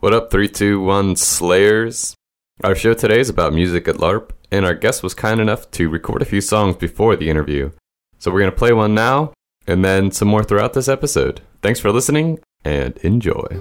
[0.00, 2.14] What up, 321 Slayers?
[2.62, 5.88] Our show today is about music at LARP, and our guest was kind enough to
[5.88, 7.72] record a few songs before the interview.
[8.20, 9.32] So we're going to play one now,
[9.66, 11.40] and then some more throughout this episode.
[11.62, 13.60] Thanks for listening, and enjoy.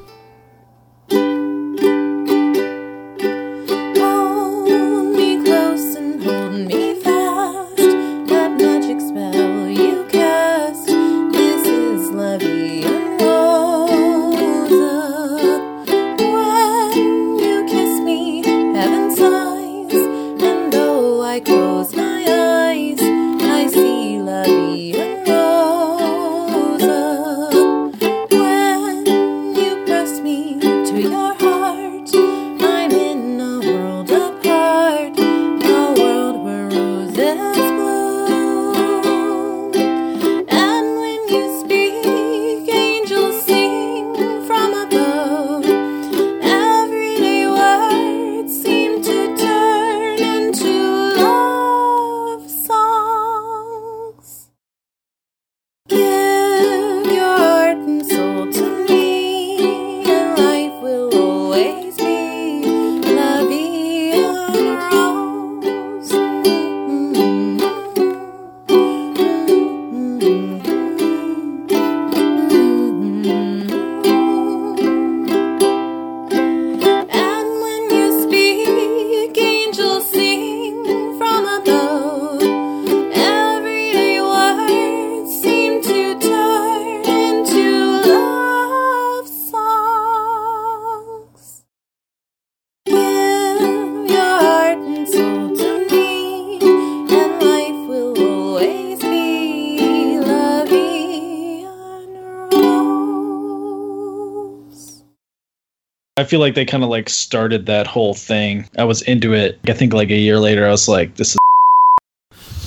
[106.28, 108.68] Feel like they kind of like started that whole thing.
[108.78, 109.60] I was into it.
[109.68, 111.38] I think like a year later, I was like, this is.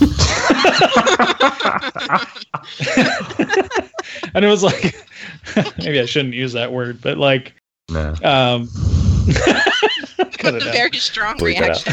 [4.34, 4.94] and it was like,
[5.78, 7.54] maybe I shouldn't use that word, but like,
[7.90, 8.10] Nah.
[8.22, 8.68] um,
[10.38, 10.72] cut it a out.
[10.72, 11.92] very strong Bleep it reaction.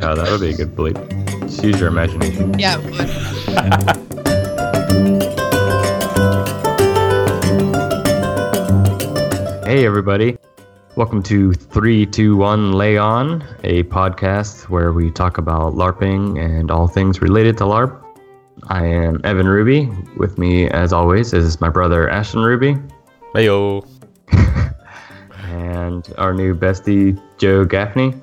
[0.00, 0.02] wow.
[0.02, 0.96] Oh, that would be a good bleep.
[1.42, 2.58] Just use your imagination.
[2.58, 2.76] Yeah,
[9.66, 10.38] Hey, everybody.
[10.94, 17.20] Welcome to 321 Lay On, a podcast where we talk about LARPing and all things
[17.20, 18.00] related to LARP.
[18.68, 19.90] I am Evan Ruby.
[20.18, 22.76] With me, as always, is my brother Ashton Ruby.
[23.34, 23.84] Heyo.
[25.38, 28.14] and our new bestie, Joe Gaffney.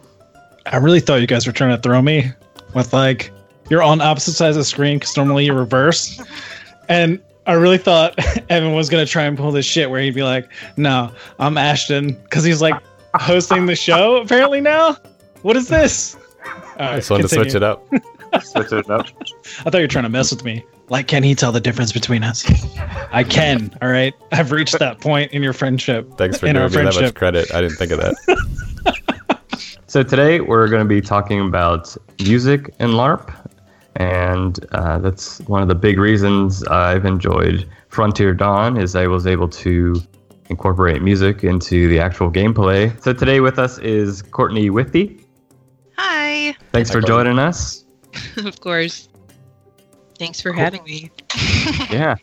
[0.67, 2.31] I really thought you guys were trying to throw me
[2.73, 3.33] with like,
[3.69, 6.21] you're on opposite sides of the screen because normally you're reverse.
[6.87, 8.15] And I really thought
[8.49, 11.57] Evan was going to try and pull this shit where he'd be like, no, I'm
[11.57, 12.75] Ashton because he's like
[13.15, 14.97] hosting the show apparently now.
[15.41, 16.15] What is this?
[16.77, 17.85] I just wanted to switch it up.
[18.41, 19.07] switch it up.
[19.59, 20.63] I thought you were trying to mess with me.
[20.89, 22.45] Like, can he tell the difference between us?
[23.11, 23.75] I can.
[23.81, 24.13] All right.
[24.31, 26.09] I've reached that point in your friendship.
[26.17, 27.53] Thanks for in our giving me that much credit.
[27.53, 29.39] I didn't think of that.
[29.87, 33.33] so today we're going to be talking about music and LARP,
[33.95, 39.27] and uh, that's one of the big reasons I've enjoyed Frontier Dawn is I was
[39.27, 39.95] able to
[40.49, 43.01] incorporate music into the actual gameplay.
[43.01, 45.23] So today with us is Courtney Withy.
[45.97, 46.55] Hi.
[46.71, 47.85] Thanks for joining us.
[48.37, 49.09] of course.
[50.17, 51.11] Thanks for having me.
[51.91, 52.15] yeah.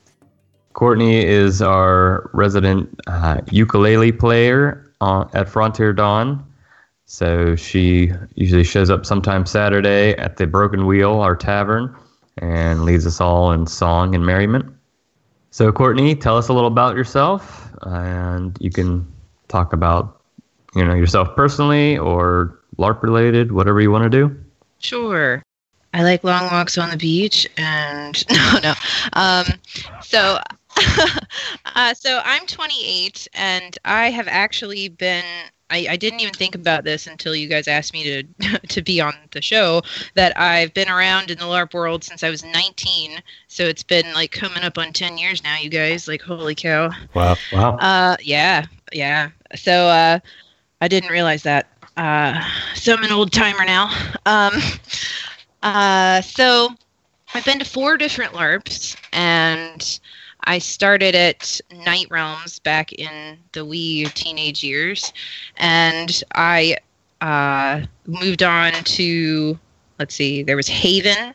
[0.72, 6.44] Courtney is our resident uh, ukulele player uh, at Frontier Dawn.
[7.10, 11.93] So she usually shows up sometime Saturday at the Broken Wheel, our tavern,
[12.38, 14.72] and leads us all in song and merriment.
[15.50, 19.04] So, Courtney, tell us a little about yourself, and you can
[19.48, 20.22] talk about,
[20.76, 24.44] you know, yourself personally or LARP related, whatever you want to do.
[24.78, 25.42] Sure.
[25.92, 28.75] I like long walks on the beach and no, no.
[29.15, 29.47] Um,
[30.00, 30.38] so,
[31.75, 35.24] uh, so I'm 28 and I have actually been.
[35.71, 39.01] I, I didn't even think about this until you guys asked me to to be
[39.01, 39.83] on the show.
[40.15, 44.13] That I've been around in the LARP world since I was 19, so it's been
[44.13, 45.57] like coming up on 10 years now.
[45.57, 46.91] You guys, like, holy cow!
[47.15, 47.37] Wow.
[47.53, 47.77] Wow.
[47.77, 49.31] Uh, yeah, yeah.
[49.55, 50.19] So uh,
[50.81, 51.69] I didn't realize that.
[51.97, 52.43] Uh,
[52.75, 53.91] so I'm an old timer now.
[54.27, 54.55] Um,
[55.63, 56.71] uh, so
[57.34, 60.01] I've been to four different LARPs, and
[60.45, 65.13] I started at Night Realms back in the wee teenage years,
[65.57, 66.77] and I
[67.21, 69.59] uh, moved on to
[70.01, 71.34] let's see, there was Haven,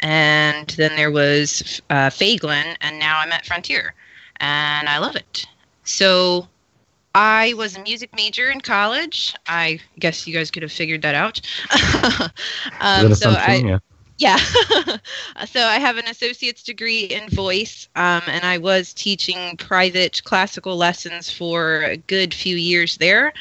[0.00, 3.94] and then there was uh, Faglin, and now I'm at Frontier,
[4.36, 5.46] and I love it.
[5.84, 6.46] So
[7.14, 9.34] I was a music major in college.
[9.48, 11.40] I guess you guys could have figured that out.
[12.80, 13.78] um, Is so that I, yeah.
[14.24, 14.38] Yeah.
[15.46, 20.76] so I have an associate's degree in voice, um, and I was teaching private classical
[20.76, 23.34] lessons for a good few years there.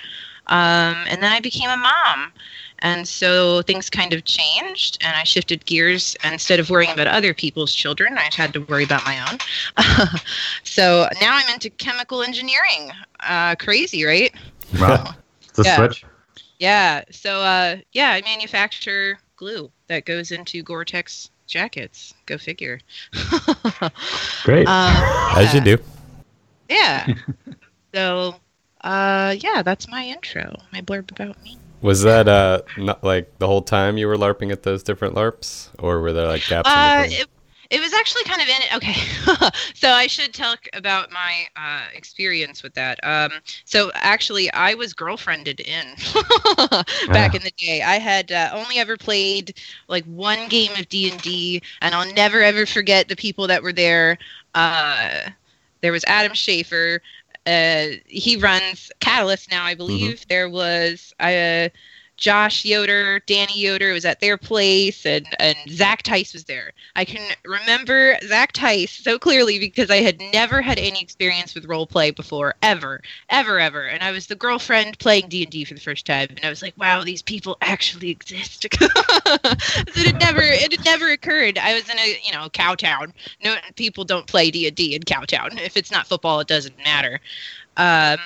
[0.48, 2.34] Um, and then I became a mom.
[2.80, 6.18] And so things kind of changed, and I shifted gears.
[6.26, 9.40] Instead of worrying about other people's children, I had to worry about my own.
[10.64, 12.92] so now I'm into chemical engineering.
[13.22, 14.36] Uh, crazy, right?
[14.82, 15.16] Wow.
[15.48, 15.76] It's a Yeah.
[15.78, 16.06] switch.
[16.60, 17.04] Yeah.
[17.10, 22.14] So uh, yeah, I manufacture glue that goes into Gore-Tex jackets.
[22.26, 22.80] Go figure.
[24.44, 24.68] Great.
[24.68, 24.96] Um,
[25.36, 25.78] As you do.
[26.70, 27.14] Yeah.
[27.94, 28.36] so
[28.82, 30.56] uh, yeah, that's my intro.
[30.72, 31.58] My blurb about me.
[31.82, 35.70] Was that uh not like the whole time you were larping at those different larps,
[35.80, 36.70] or were there like gaps?
[36.70, 37.22] Uh, in between?
[37.22, 37.30] it,
[37.74, 38.76] it was actually kind of in it.
[38.76, 43.00] Okay, so I should talk about my uh, experience with that.
[43.04, 43.32] Um,
[43.66, 45.86] so actually, I was girlfriended in
[47.12, 47.36] back Ah.
[47.36, 47.82] in the day.
[47.82, 49.56] I had uh, only ever played
[49.88, 53.64] like one game of D and D, and I'll never ever forget the people that
[53.64, 54.18] were there.
[54.54, 55.30] Uh,
[55.82, 57.02] there was Adam Schaefer.
[57.46, 60.26] Uh, he runs Catalyst now, I believe.
[60.28, 61.70] There was uh,
[62.18, 66.72] Josh Yoder, Danny Yoder was at their place, and, and Zach Tice was there.
[66.96, 71.66] I can remember Zach Tice so clearly because I had never had any experience with
[71.66, 73.86] role play before, ever, ever, ever.
[73.88, 76.50] And I was the girlfriend playing D and D for the first time, and I
[76.50, 81.58] was like, "Wow, these people actually exist." it had never, it had never occurred.
[81.58, 83.14] I was in a you know cow town.
[83.44, 85.58] No, people don't play D and D in cow town.
[85.58, 87.20] If it's not football, it doesn't matter.
[87.78, 88.20] Um,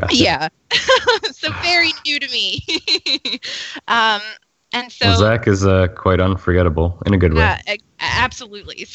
[0.00, 0.16] Gotcha.
[0.16, 0.48] yeah.
[1.32, 2.62] so very new to me.
[3.88, 4.20] um,
[4.72, 7.40] and so well, Zach is uh, quite unforgettable in a good way.
[7.40, 8.86] yeah, a- absolutely.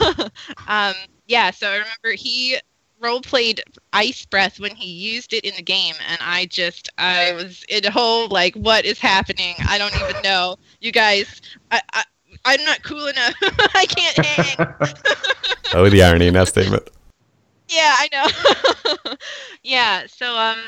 [0.68, 0.94] um,
[1.26, 2.58] yeah, so I remember he
[3.00, 3.62] role played
[3.92, 7.84] ice breath when he used it in the game and I just I was in
[7.84, 9.54] a whole like what is happening?
[9.66, 10.56] I don't even know.
[10.80, 11.40] You guys
[11.70, 12.04] I, I
[12.44, 13.34] I'm not cool enough.
[13.74, 14.66] I can't hang.
[15.74, 16.88] oh, the irony in that statement.
[17.72, 19.14] Yeah, I know.
[19.62, 20.58] yeah, so um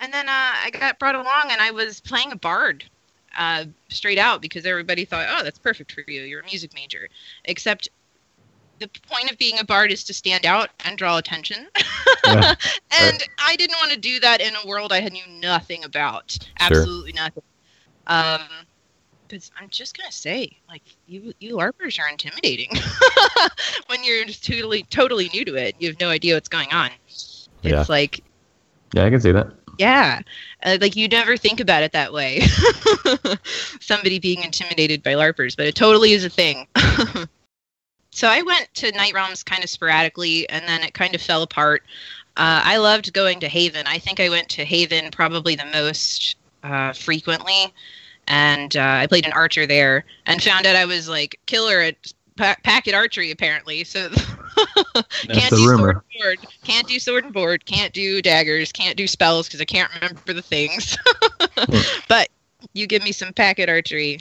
[0.00, 2.84] and then uh, I got brought along and I was playing a bard
[3.38, 6.22] uh, straight out because everybody thought, oh, that's perfect for you.
[6.22, 7.08] You're a music major.
[7.44, 7.88] Except
[8.78, 11.66] the point of being a bard is to stand out and draw attention.
[12.24, 12.54] Yeah,
[12.98, 16.32] and I didn't want to do that in a world I had knew nothing about.
[16.32, 16.48] Sure.
[16.60, 17.42] Absolutely nothing.
[18.06, 18.40] Um,
[19.30, 22.68] because I'm just gonna say, like you, you LARPers are intimidating
[23.86, 25.76] when you're just totally, totally new to it.
[25.78, 26.90] You have no idea what's going on.
[27.08, 27.84] It's Yeah.
[27.88, 28.22] like
[28.92, 29.52] Yeah, I can see that.
[29.78, 30.20] yeah,
[30.64, 32.40] uh, like you never think about it that way.
[33.80, 36.66] Somebody being intimidated by LARPers, but it totally is a thing.
[38.10, 41.42] so I went to Night Realms kind of sporadically, and then it kind of fell
[41.42, 41.84] apart.
[42.36, 43.86] Uh, I loved going to Haven.
[43.86, 47.72] I think I went to Haven probably the most uh, frequently,
[48.30, 51.96] and uh, I played an archer there, and found out I was like killer at
[52.36, 53.82] pa- packet archery apparently.
[53.82, 58.70] So can't the do sword and board, can't do sword and board, can't do daggers,
[58.70, 60.96] can't do spells because I can't remember the things.
[62.08, 62.28] but
[62.72, 64.20] you give me some packet archery,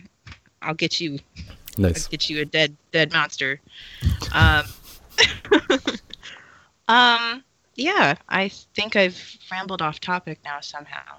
[0.64, 1.20] I'll get you
[1.78, 2.06] Nice.
[2.06, 3.62] I'll get you a dead dead monster.
[4.34, 4.66] Um,
[6.88, 7.44] um
[7.76, 11.18] yeah, I think I've rambled off topic now somehow.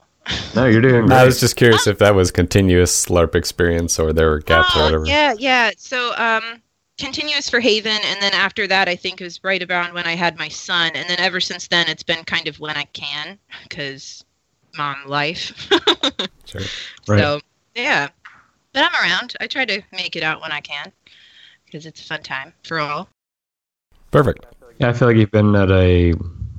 [0.54, 1.16] No, you're doing great.
[1.18, 4.80] I was just curious if that was continuous LARP experience or there were gaps or
[4.80, 5.06] Oh, whatever.
[5.06, 5.70] Yeah, yeah.
[5.76, 6.62] So um
[6.99, 10.14] continuous for Haven and then after that I think it was right around when I
[10.14, 13.38] had my son and then ever since then it's been kind of when I can
[13.68, 14.25] cuz
[14.76, 15.68] mom life.
[16.46, 16.62] Sure.
[17.06, 17.20] Right.
[17.20, 17.40] So,
[17.76, 18.08] yeah.
[18.72, 19.37] But I'm around.
[19.40, 20.90] I try to make it out when I can
[21.64, 23.08] because it's a fun time for all.
[24.10, 24.46] Perfect.
[24.78, 26.12] Yeah, I feel like you've been at a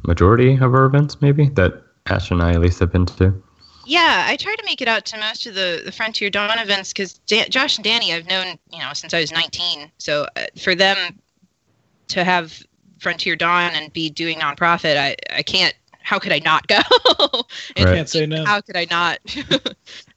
[0.08, 1.74] majority of our events, maybe that
[2.08, 3.44] Ash and I at least have been to.
[3.92, 6.94] Yeah, I try to make it out to most of the, the Frontier Dawn events
[6.94, 9.92] because Josh and Danny I've known you know since I was 19.
[9.98, 11.20] So uh, for them
[12.08, 12.64] to have
[13.00, 15.76] Frontier Dawn and be doing nonprofit, I I can't.
[16.04, 16.80] How could I not go?
[17.76, 17.96] And Right.
[17.96, 18.46] Can't say no.
[18.46, 19.20] How could I not?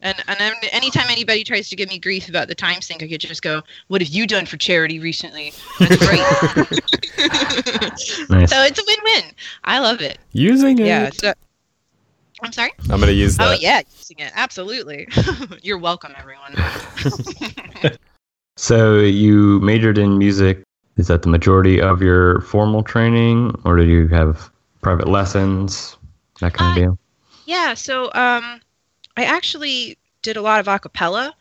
[0.00, 3.08] and and then anytime anybody tries to give me grief about the time sink, I
[3.08, 6.20] could just go, "What have you done for charity recently?" That's great.
[8.30, 8.50] Nice.
[8.50, 9.32] so it's a win-win.
[9.64, 10.18] I love it.
[10.32, 10.86] Using it.
[10.86, 11.10] Yeah.
[11.10, 11.34] So,
[12.44, 12.70] I'm sorry.
[12.90, 13.56] I'm gonna use that.
[13.56, 15.08] Oh yeah, using it absolutely.
[15.62, 16.54] You're welcome, everyone.
[18.56, 20.62] So you majored in music.
[20.96, 25.96] Is that the majority of your formal training, or did you have private lessons,
[26.40, 26.98] that kind of Uh, deal?
[27.46, 27.74] yeah.
[27.74, 28.60] So um,
[29.16, 31.32] I actually did a lot of acapella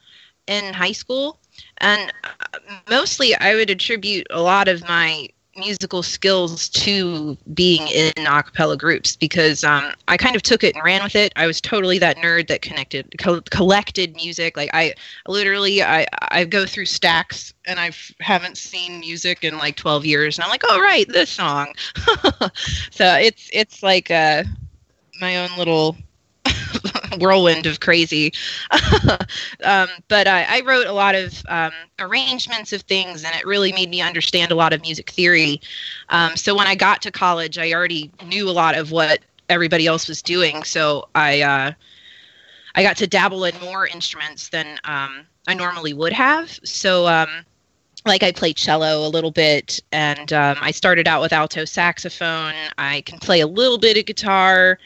[0.48, 1.40] in high school,
[1.78, 8.12] and uh, mostly I would attribute a lot of my musical skills to being in
[8.18, 11.32] a cappella groups because um, I kind of took it and ran with it.
[11.36, 14.58] I was totally that nerd that connected co- collected music.
[14.58, 14.94] Like I
[15.28, 20.38] literally I I go through stacks and I haven't seen music in like 12 years
[20.38, 21.74] and I'm like, "Oh right, this song."
[22.92, 24.44] so it's it's like uh
[25.22, 25.96] my own little
[27.20, 28.34] whirlwind of crazy.
[29.64, 33.72] um, but I, I wrote a lot of um, arrangements of things, and it really
[33.74, 35.62] made me understand a lot of music theory.
[36.10, 39.88] Um, so when I got to college, I already knew a lot of what everybody
[39.88, 40.64] else was doing.
[40.64, 41.72] So I uh,
[42.76, 46.60] I got to dabble in more instruments than um, I normally would have.
[46.64, 47.46] So um,
[48.06, 52.54] like I played cello a little bit, and um, I started out with alto saxophone.
[52.78, 54.80] I can play a little bit of guitar.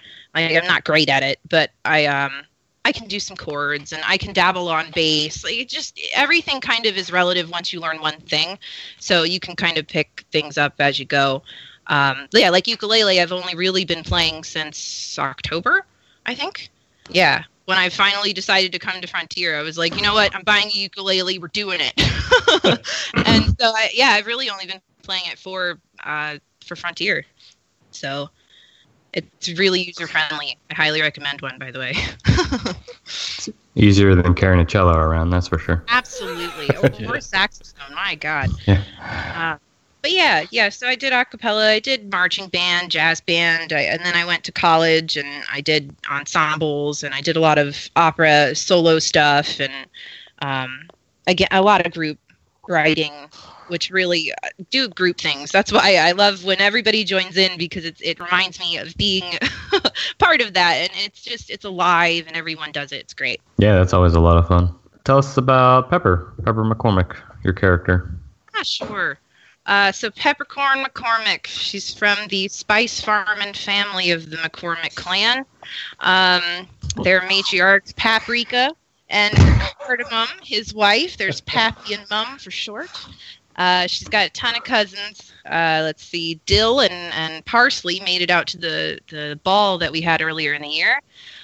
[0.45, 2.43] I'm not great at it, but I um
[2.85, 5.43] I can do some chords and I can dabble on bass.
[5.43, 8.57] Like just everything kind of is relative once you learn one thing,
[8.99, 11.43] so you can kind of pick things up as you go.
[11.87, 15.85] Um, yeah, like ukulele, I've only really been playing since October,
[16.25, 16.69] I think.
[17.09, 20.33] Yeah, when I finally decided to come to Frontier, I was like, you know what,
[20.33, 21.37] I'm buying a ukulele.
[21.37, 21.93] We're doing it.
[23.25, 27.25] and so, I, yeah, I've really only been playing it for uh, for Frontier.
[27.91, 28.29] So
[29.17, 30.57] it's really user friendly.
[30.69, 31.95] I highly recommend one, by the way.
[33.75, 35.83] Easier than carrying a cello around, that's for sure.
[35.87, 36.69] Absolutely.
[36.77, 37.95] Or, or a saxophone.
[37.95, 38.49] My God.
[38.67, 38.83] Yeah.
[39.35, 39.57] Uh,
[40.03, 40.69] but yeah, yeah.
[40.69, 41.69] So I did a cappella.
[41.71, 45.61] I did marching band, jazz band, I, and then I went to college and I
[45.61, 49.73] did ensembles and I did a lot of opera solo stuff and
[50.43, 50.87] um,
[51.25, 52.19] again a lot of group
[52.67, 53.13] writing,
[53.67, 55.51] which really uh, do group things.
[55.51, 59.23] That's why I love when everybody joins in because it's, it reminds me of being
[60.17, 62.97] part of that, and it's just it's alive and everyone does it.
[62.97, 63.41] It's great.
[63.57, 64.73] Yeah, that's always a lot of fun.
[65.03, 68.11] Tell us about Pepper, Pepper McCormick, your character.
[68.55, 69.17] Ah, sure.
[69.67, 75.45] Uh, so Peppercorn McCormick, she's from the Spice Farm and family of the McCormick clan.
[75.99, 76.67] Um,
[77.03, 78.71] their matriarchs Paprika
[79.09, 79.35] and
[79.79, 81.17] Cardamom, his wife.
[81.17, 82.89] There's Pappy and Mum for short.
[83.57, 85.33] Uh, she's got a ton of cousins.
[85.45, 89.91] Uh, let's see, Dill and, and Parsley made it out to the, the ball that
[89.91, 91.01] we had earlier in the year.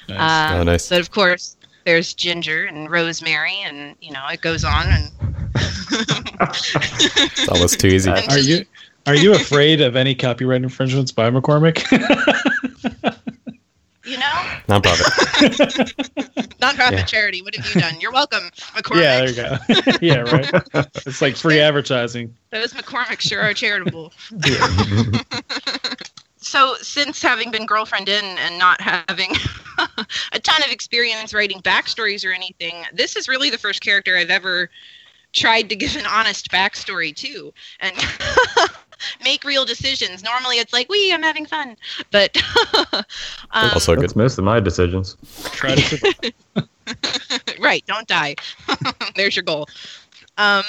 [0.09, 0.51] Nice.
[0.51, 0.89] Um, Oh, nice.
[0.89, 1.55] But of course,
[1.85, 4.85] there's Ginger and Rosemary, and you know it goes on.
[4.87, 5.11] And
[5.55, 8.09] It's almost too easy.
[8.11, 8.65] Are you
[9.05, 11.83] are you afraid of any copyright infringements by McCormick?
[14.13, 14.25] you know,
[14.67, 15.07] Nonprofit.
[16.59, 17.03] nonprofit Yeah.
[17.05, 17.41] charity.
[17.41, 17.99] What have you done?
[17.99, 18.43] You're welcome,
[18.75, 19.01] McCormick.
[19.01, 19.97] yeah, there you go.
[20.01, 20.85] yeah, right.
[21.07, 22.31] It's like free advertising.
[22.51, 24.13] Those McCormick sure are charitable.
[26.37, 29.31] so, since having been girlfriend in and not having
[30.31, 34.29] a ton of experience writing backstories or anything, this is really the first character I've
[34.29, 34.69] ever
[35.33, 37.95] tried to give an honest backstory to and
[39.23, 40.23] make real decisions.
[40.23, 41.75] Normally, it's like, "Wee, I'm having fun,"
[42.11, 42.35] but
[43.51, 44.03] um, Also good.
[44.03, 45.17] That's most of my decisions.
[45.51, 46.33] Try to
[47.59, 48.35] right don't die
[49.15, 49.67] there's your goal
[50.37, 50.63] um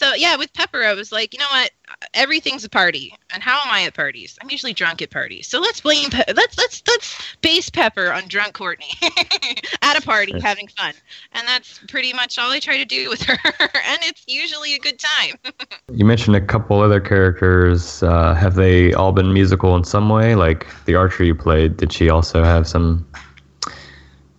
[0.00, 1.70] so yeah with pepper i was like you know what?
[2.14, 3.14] Everything's a party.
[3.32, 4.38] And how am i at parties?
[4.40, 5.48] I'm usually drunk at parties.
[5.48, 8.92] So let's blame Pe- let's let's let's base pepper on drunk courtney
[9.82, 10.94] at a party having fun.
[11.32, 13.36] And that's pretty much all i try to do with her.
[13.90, 15.36] And it's usually a good time.
[15.92, 18.02] You mentioned a couple other characters.
[18.02, 20.36] Uh, have they all been musical in some way?
[20.36, 23.04] Like the archer you played, did she also have some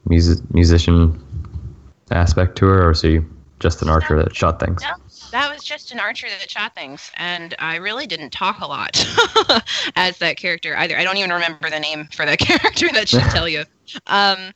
[0.07, 1.21] music musician
[2.09, 3.19] aspect to her, or is she
[3.59, 4.81] just an archer that shot things?
[4.81, 4.93] No,
[5.31, 8.95] that was just an archer that shot things, and I really didn't talk a lot
[9.95, 10.97] as that character either.
[10.97, 12.89] I don't even remember the name for that character.
[12.91, 13.63] That should tell you.
[14.07, 14.53] Um,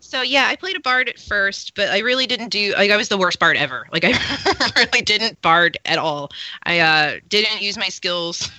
[0.00, 2.96] so yeah, I played a bard at first, but I really didn't do like I
[2.96, 3.86] was the worst bard ever.
[3.92, 6.30] Like I really didn't bard at all.
[6.64, 8.50] I uh, didn't use my skills.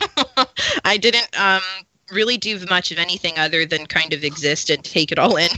[0.86, 1.62] I didn't um,
[2.12, 5.50] really do much of anything other than kind of exist and take it all in.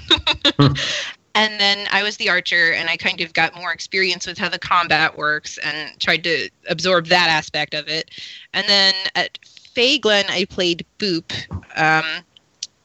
[1.35, 4.47] And then I was the archer, and I kind of got more experience with how
[4.47, 8.09] the combat works and tried to absorb that aspect of it.
[8.53, 9.37] And then at
[9.75, 11.33] Fayglen, I played Boop,
[11.75, 12.23] um,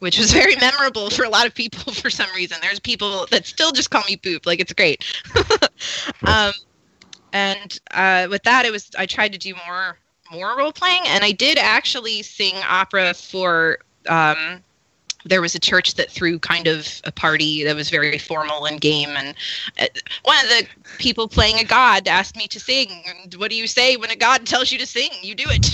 [0.00, 2.58] which was very memorable for a lot of people for some reason.
[2.60, 5.04] There's people that still just call me Boop, like it's great.
[6.26, 6.52] um,
[7.32, 9.96] and uh, with that, it was I tried to do more
[10.32, 13.78] more role playing, and I did actually sing opera for.
[14.08, 14.64] Um,
[15.24, 18.80] there was a church that threw kind of a party that was very formal and
[18.80, 19.34] game and
[19.78, 19.86] uh,
[20.24, 20.66] one of the
[20.98, 24.16] people playing a god asked me to sing and what do you say when a
[24.16, 25.66] god tells you to sing you do it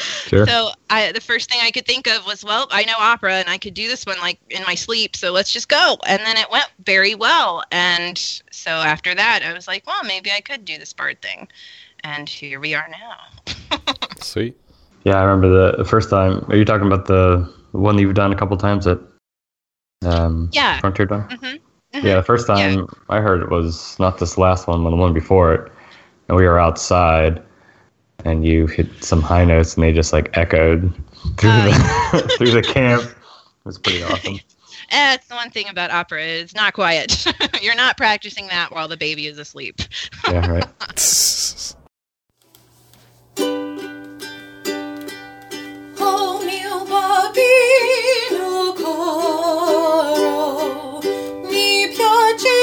[0.26, 0.46] Sure.
[0.46, 3.48] so I, the first thing i could think of was well i know opera and
[3.48, 6.36] i could do this one like in my sleep so let's just go and then
[6.36, 8.18] it went very well and
[8.50, 11.48] so after that i was like well maybe i could do this bard thing
[12.04, 13.76] and here we are now
[14.22, 14.56] Sweet.
[15.04, 16.44] Yeah, I remember the, the first time.
[16.48, 18.98] Are you talking about the, the one that you've done a couple times at
[20.02, 20.80] um, Yeah.
[20.80, 21.28] Frontier Dawn?
[21.28, 21.60] Mhm.
[21.92, 25.12] Yeah, the first time I heard it was not this last one, but the one
[25.12, 25.72] before it.
[26.28, 27.42] And we were outside,
[28.24, 30.92] and you hit some high notes, and they just like echoed
[31.36, 33.02] through Oh, the through the camp.
[33.02, 33.16] It
[33.64, 34.38] was pretty awesome.
[34.90, 36.22] That's the one thing about opera.
[36.22, 37.26] It's not quiet.
[37.62, 39.80] You're not practicing that while the baby is asleep.
[40.28, 40.66] Yeah, right.
[46.46, 50.30] Mio babbino caro,
[51.50, 52.59] mi piace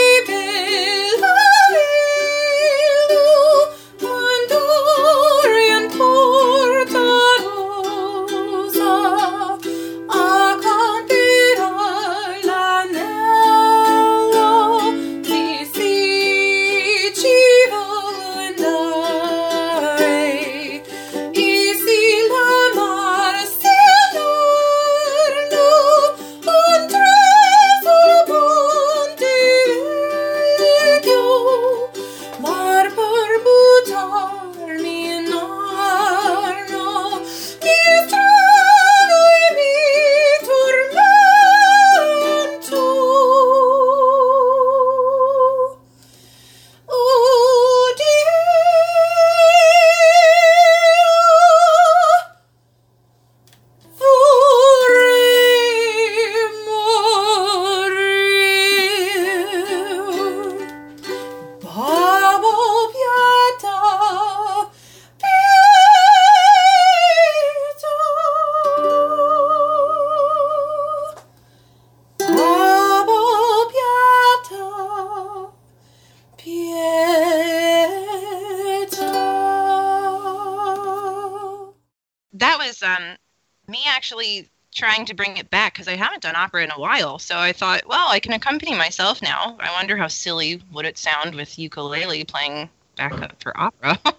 [86.27, 87.19] done opera in a while.
[87.19, 89.55] So I thought, well, I can accompany myself now.
[89.59, 93.97] I wonder how silly would it sound with ukulele playing backup for opera.
[94.05, 94.13] and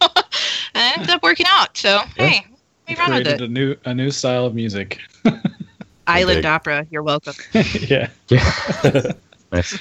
[0.75, 1.77] it ended up working out.
[1.77, 2.47] So hey,
[2.89, 3.41] we run with it.
[3.41, 4.99] a new a new style of music.
[6.07, 6.47] Island Big.
[6.47, 6.87] opera.
[6.91, 7.35] You're welcome.
[7.53, 8.09] yeah.
[8.29, 9.13] Yeah.
[9.53, 9.79] nice.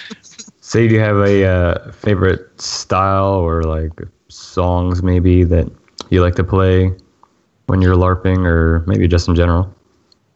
[0.60, 3.94] So, do you have a uh, favorite style or like
[4.28, 5.72] songs maybe that
[6.10, 6.92] you like to play
[7.68, 9.74] when you're LARPing, or maybe just in general?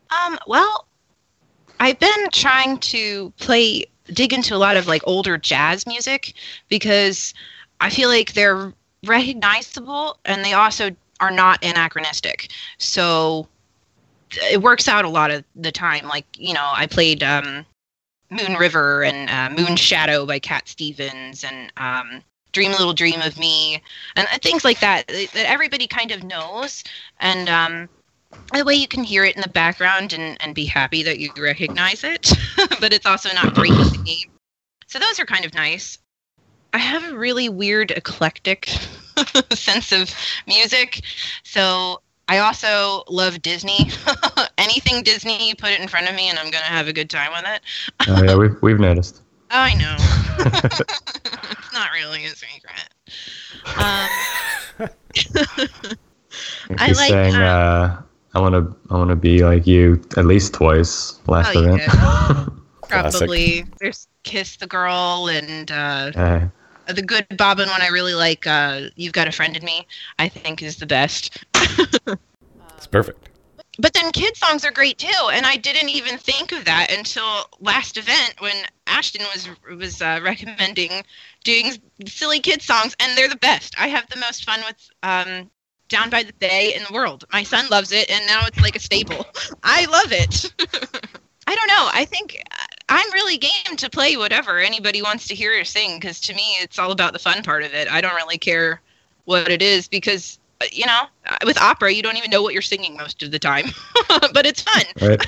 [0.10, 0.88] Um, well,
[1.82, 6.34] I've been trying to play dig into a lot of like older jazz music
[6.70, 7.34] because
[7.80, 8.72] I feel like they're
[9.04, 12.52] recognizable and they also are not anachronistic.
[12.78, 13.48] So
[14.52, 16.08] it works out a lot of the time.
[16.08, 17.66] Like, you know, I played um
[18.30, 23.40] Moon River and uh, Moon Shadow by Cat Stevens and um Dream Little Dream of
[23.40, 23.82] Me
[24.16, 26.84] and things like that that everybody kind of knows
[27.20, 27.90] and um
[28.54, 31.32] that way you can hear it in the background and, and be happy that you
[31.38, 32.32] recognize it
[32.80, 34.32] but it's also not breaking the game.
[34.88, 35.98] So those are kind of nice.
[36.74, 38.66] I have a really weird eclectic
[39.54, 40.14] sense of
[40.48, 41.02] music.
[41.44, 43.90] So i also love disney.
[44.58, 47.10] Anything disney you put it in front of me and i'm gonna have a good
[47.10, 47.62] time with it.
[48.08, 49.22] Oh yeah, we've we've noticed.
[49.50, 49.96] i know.
[51.52, 52.90] It's not really a secret.
[53.78, 54.10] Um,
[56.78, 58.02] I like, saying, uh, uh,
[58.34, 61.82] "I want to, I want to be like you at least twice." Last Oh, event.
[62.82, 63.20] Classic.
[63.20, 68.46] probably there's kiss the girl and uh Uh, the good bobbin one i really like
[68.46, 69.88] uh you've got a friend in me
[70.20, 71.44] i think is the best
[72.76, 73.30] It's perfect.
[73.80, 77.46] but then kid songs are great too and i didn't even think of that until
[77.62, 78.56] last event when
[78.88, 81.04] ashton was was uh, recommending
[81.44, 81.72] doing
[82.08, 85.50] silly kid songs and they're the best i have the most fun with um
[85.92, 87.26] down by the bay in the world.
[87.32, 89.26] My son loves it and now it's like a staple
[89.64, 90.52] i love it.
[91.48, 91.90] I don't know.
[91.94, 96.00] I think uh, i'm really game to play whatever anybody wants to hear or sing
[96.00, 97.92] because to me it's all about the fun part of it.
[97.92, 98.82] I don't really care
[99.26, 102.54] what it is because uh, you know uh, with opera you don't even know what
[102.54, 103.66] you're singing most of the time.
[104.34, 104.84] But it's fun.
[105.02, 105.26] Right.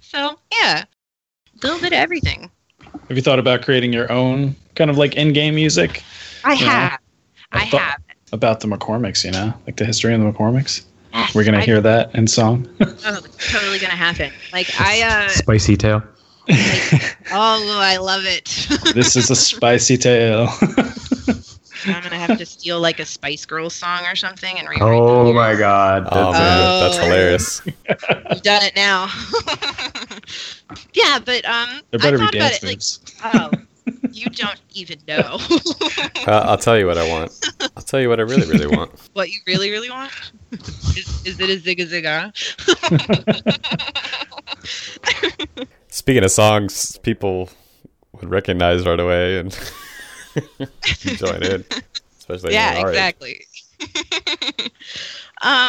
[0.00, 0.84] so yeah.
[0.84, 2.50] A little bit of everything.
[3.08, 6.02] Have you thought about creating your own kind of like in-game music?
[6.44, 6.88] I Yeah.
[6.90, 6.98] have.
[7.52, 8.00] I I thought- have
[8.32, 9.24] about the McCormicks?
[9.24, 10.82] You know, like the history of the McCormicks.
[11.12, 12.64] Yes, We're gonna I- hear that in song.
[12.78, 16.02] totally, totally gonna happen like i uh Spicy tale.
[17.32, 18.44] oh i love it
[18.94, 20.46] this is a spicy tale.
[21.86, 25.24] i'm gonna have to steal like a spice girls song or something and rewrite Oh
[25.26, 25.60] the my lyrics.
[25.60, 26.08] god.
[26.12, 26.80] Oh, that's man, Oh.
[26.80, 27.62] that's hilarious.
[28.30, 29.08] You've done it now.
[30.92, 32.66] yeah, but um, there I thought be about dance it
[33.24, 33.50] like, oh,
[34.16, 35.38] You don't even know
[36.26, 37.30] Uh, I'll tell you what I want.
[37.76, 38.90] I'll tell you what I really, really want.
[39.12, 40.10] what you really, really want.
[40.50, 42.32] Is, is it a zigga zigga?
[45.88, 47.48] Speaking of songs, people
[48.12, 49.52] would recognize right away and
[50.98, 51.64] join in,
[52.18, 53.44] especially yeah, exactly.
[55.42, 55.68] um,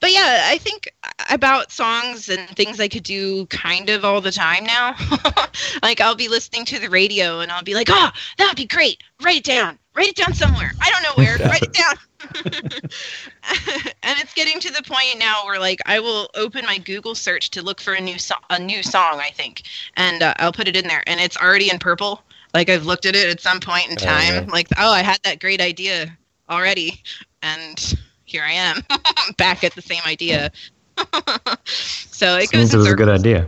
[0.00, 0.92] but yeah, I think
[1.30, 4.94] about songs and things I could do kind of all the time now.
[5.82, 8.66] like I'll be listening to the radio and I'll be like, "Oh, that would be
[8.66, 9.02] great.
[9.22, 9.78] Write it down.
[9.94, 10.74] Write it down somewhere.
[10.80, 11.38] I don't know where.
[11.48, 11.96] Write it down."
[14.02, 17.50] and it's getting to the point now where like I will open my Google search
[17.50, 19.62] to look for a new song, a new song, I think,
[19.96, 22.22] and uh, I'll put it in there, and it's already in purple.
[22.54, 24.46] Like I've looked at it at some point in Oh, time.
[24.46, 26.16] Like, oh, I had that great idea
[26.48, 27.02] already,
[27.42, 27.98] and
[28.34, 28.82] here I am
[29.38, 30.50] back at the same idea.
[31.64, 33.46] so it goes Seems it was a good idea.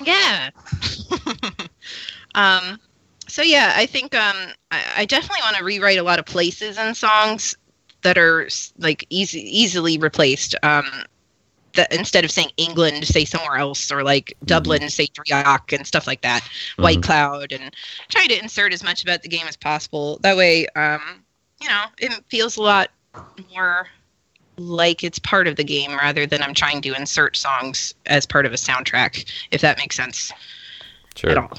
[0.00, 0.50] Yeah.
[2.34, 2.78] um,
[3.26, 4.36] so yeah, I think um,
[4.70, 7.56] I, I definitely want to rewrite a lot of places and songs
[8.02, 8.48] that are
[8.78, 10.54] like easy, easily replaced.
[10.62, 10.86] Um,
[11.74, 16.06] that instead of saying England, say somewhere else, or like Dublin, say Drioch and stuff
[16.06, 16.42] like that.
[16.76, 17.02] White Mhm.
[17.02, 17.74] Cloud, and
[18.08, 20.18] try to insert as much about the game as possible.
[20.22, 21.24] That way, um,
[21.60, 22.90] you know, it feels a lot
[23.52, 23.88] more
[24.58, 28.46] like it's part of the game rather than I'm trying to insert songs as part
[28.46, 31.38] of a soundtrack, if that makes sense at Sure.
[31.38, 31.58] all.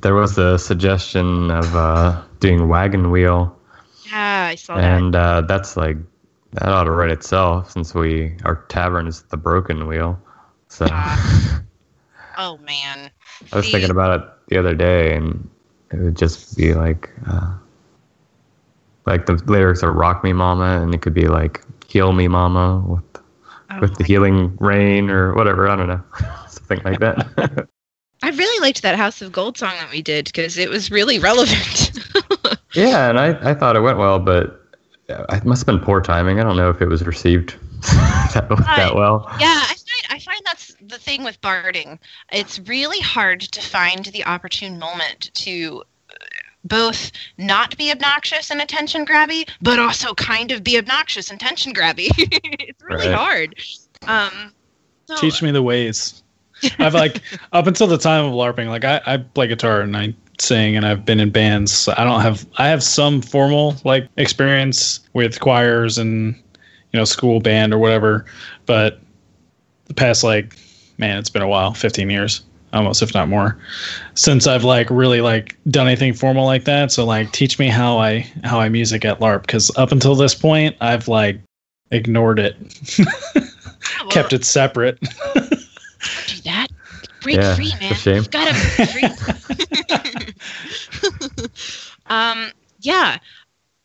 [0.00, 3.56] There was a suggestion of uh, doing Wagon Wheel,
[4.06, 4.84] Yeah, I saw that.
[4.84, 5.96] and uh, that's like
[6.52, 10.20] that ought to write itself since we our tavern is the Broken Wheel.
[10.68, 11.62] So Ah.
[12.40, 13.10] Oh man.
[13.52, 15.48] I was See, thinking about it the other day, and
[15.90, 17.54] it would just be like, uh,
[19.08, 22.84] like the lyrics are "Rock Me, Mama," and it could be like "Heal Me, Mama"
[22.86, 23.22] with
[23.70, 25.68] oh with the healing rain or whatever.
[25.68, 26.02] I don't know,
[26.48, 27.68] something like that.
[28.22, 31.18] I really liked that House of Gold song that we did because it was really
[31.18, 31.92] relevant.
[32.74, 34.60] yeah, and I, I thought it went well, but
[35.08, 36.40] uh, it must have been poor timing.
[36.40, 37.54] I don't know if it was received
[38.34, 39.24] that, that well.
[39.38, 41.98] yeah, I find I find that's the thing with barding.
[42.32, 45.84] It's really hard to find the opportune moment to
[46.64, 51.72] both not be obnoxious and attention grabby, but also kind of be obnoxious and attention
[51.72, 52.08] grabby.
[52.16, 53.14] it's really Right.
[53.14, 53.54] hard.
[54.06, 54.52] Um,
[55.06, 56.22] so, Teach me the ways.
[56.78, 60.14] I've like up until the time of LARPing, like I, I play guitar and I
[60.40, 61.72] sing and I've been in bands.
[61.72, 66.34] So I don't have I have some formal like experience with choirs and
[66.92, 68.24] you know school band or whatever,
[68.66, 69.00] but
[69.86, 70.56] the past like
[70.98, 73.58] man, it's been a while, 15 years almost if not more
[74.14, 76.92] since I've like really like done anything formal like that.
[76.92, 80.34] So like teach me how I how I music at LARP cuz up until this
[80.34, 81.40] point I've like
[81.90, 82.56] ignored it.
[82.98, 84.98] well, kept it separate.
[85.34, 86.68] don't that.
[87.20, 87.94] Break Yeah, free, it's a man.
[87.94, 88.16] shame.
[88.16, 89.12] You've got to break
[90.16, 90.34] free.
[92.06, 92.50] um,
[92.80, 93.18] yeah,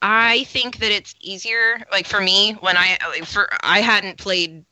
[0.01, 1.83] I think that it's easier.
[1.91, 4.65] Like for me, when I for I hadn't played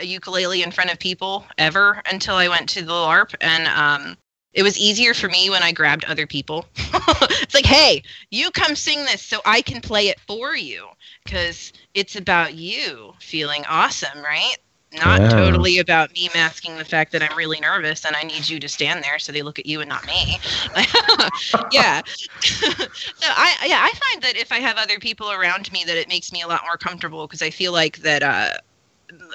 [0.00, 4.16] a ukulele in front of people ever until I went to the LARP, and um,
[4.52, 6.66] it was easier for me when I grabbed other people.
[6.76, 10.88] it's like, hey, you come sing this so I can play it for you
[11.24, 14.56] because it's about you feeling awesome, right?
[14.92, 15.28] Not Yeah.
[15.28, 18.68] totally about me masking the fact that I'm really nervous and I need you to
[18.68, 20.38] stand there so they look at you and not me.
[21.70, 22.00] yeah.
[22.42, 26.08] so I yeah, I find that if I have other people around me that it
[26.08, 28.54] makes me a lot more comfortable because I feel like that uh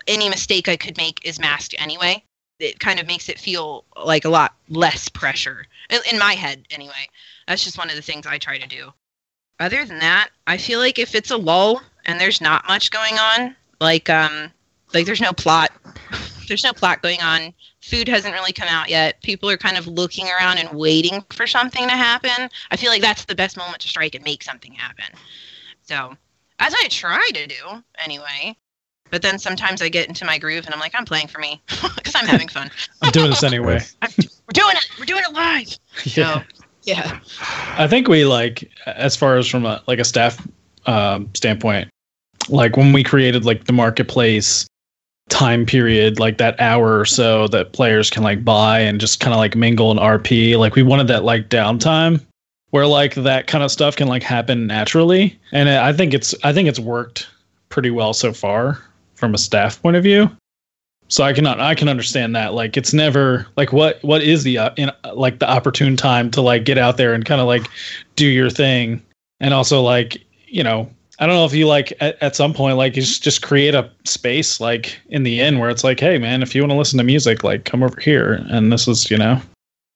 [0.08, 2.24] any mistake I could make is masked anyway.
[2.60, 5.66] It kind of makes it feel like a lot less pressure
[6.12, 7.08] in, my head anyway.
[7.48, 8.92] That's just one of the things I try to do.
[9.60, 13.14] Other than that, I feel like if it's a lull and there's not much going
[13.16, 14.52] on, like um
[14.94, 15.72] like there's no plot
[16.48, 19.88] there's no plot going on food hasn't really come out yet people are kind of
[19.88, 23.80] looking around and waiting for something to happen i feel like that's the best moment
[23.80, 25.06] to strike and make something happen
[25.84, 26.16] so
[26.60, 28.56] as i try to do anyway
[29.12, 31.62] but then sometimes i get into my groove and i'm like i'm playing for me
[31.96, 32.70] because i'm having fun
[33.02, 33.80] I'm doing this anyway.
[34.02, 35.68] I'm, we're doing it we're doing it live
[36.16, 36.42] Yeah.
[36.42, 36.44] so
[36.84, 37.20] yeah
[37.78, 40.46] I think we like as far as from a like a staff
[40.86, 41.90] um, standpoint,
[42.50, 44.66] like when we created like the marketplace
[45.30, 49.34] time period, like that hour or so that players can like buy and just kind
[49.34, 50.58] of like mingle and RP.
[50.58, 52.24] Like we wanted that like downtime
[52.72, 56.54] where like that kind of stuff can like happen naturally, and I think it's I
[56.54, 57.28] think it's worked
[57.70, 58.82] pretty well so far
[59.18, 60.30] from a staff point of view.
[61.10, 62.54] So I can I can understand that.
[62.54, 66.42] Like it's never like what what is the uh, in, like the opportune time to
[66.42, 67.68] like get out there and kind of like
[68.16, 69.02] do your thing,
[69.40, 72.78] and also like you know I don't know if you like at, at some point
[72.78, 76.44] like just just create a space like in the inn where it's like hey man
[76.44, 79.18] if you want to listen to music like come over here and this is you
[79.18, 79.42] know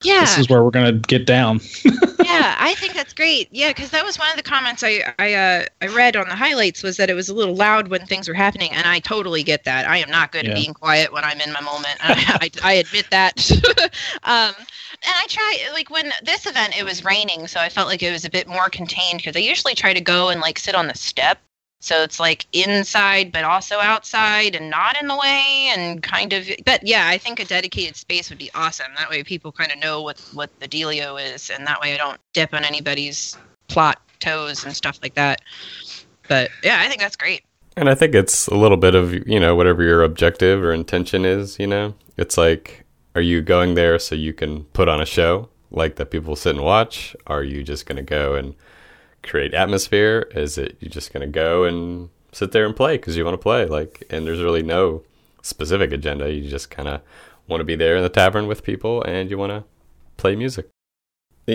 [0.04, 0.22] Yeah.
[0.22, 1.60] This is where we're gonna get down.
[2.32, 3.48] yeah, I think that's great.
[3.52, 6.36] Yeah, because that was one of the comments I I uh, I read on the
[6.36, 9.44] highlights was that it was a little loud when things were happening, and I totally
[9.44, 9.88] get that.
[9.88, 10.48] I am not good Yeah.
[10.48, 11.98] at being quiet when I'm in my moment.
[12.02, 13.52] I, I, I admit that.
[14.24, 18.04] um, and I try like when this event it was raining, so I felt like
[18.04, 20.76] it was a bit more contained because I usually try to go and like sit
[20.76, 21.40] on the step.
[21.82, 26.48] So it's like inside, but also outside, and not in the way, and kind of.
[26.64, 28.88] But yeah, I think a dedicated space would be awesome.
[28.98, 31.98] That way, people kind of know what what the dealio is, and that way, I
[31.98, 33.36] don't dip on anybody's
[33.68, 35.42] plot toes and stuff like that.
[36.28, 37.44] But yeah, I think that's great.
[37.76, 41.26] And I think it's a little bit of, you know, whatever your objective or intention
[41.26, 41.96] is, you know?
[42.18, 42.84] It's like,
[43.16, 46.56] are you going there so you can put on a show like that people sit
[46.56, 47.16] and watch?
[47.28, 48.56] Are you just going to go and
[49.24, 50.28] create atmosphere?
[50.36, 53.34] Is it you're just going to go and sit there and play because you want
[53.36, 53.66] to play?
[53.66, 55.04] Like, and there's really no
[55.42, 56.32] specific agenda.
[56.32, 57.02] You just kind of
[57.48, 59.64] want to be there in the tavern with people and you want to
[60.18, 60.68] play music.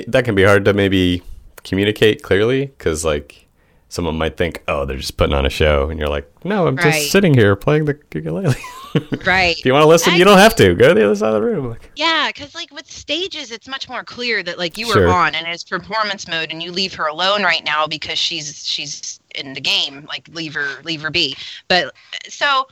[0.08, 1.22] That can be hard to maybe
[1.64, 3.46] communicate clearly because, like,
[3.88, 5.88] someone might think, oh, they're just putting on a show.
[5.88, 6.92] And you're like, no, I'm Right.
[6.92, 8.54] just sitting here playing the ukulele.
[9.24, 9.58] Right.
[9.58, 10.74] if you want to listen, you don't have to.
[10.74, 11.68] Go to the other side of the room.
[11.68, 15.06] Like, Yeah, because like with stages, it's much more clear that like you Sure.
[15.06, 18.66] were on and it's performance mode, and you leave her alone right now because she's
[18.66, 20.06] she's in the game.
[20.08, 21.36] Like leave her leave her be.
[21.68, 21.94] But
[22.28, 22.66] so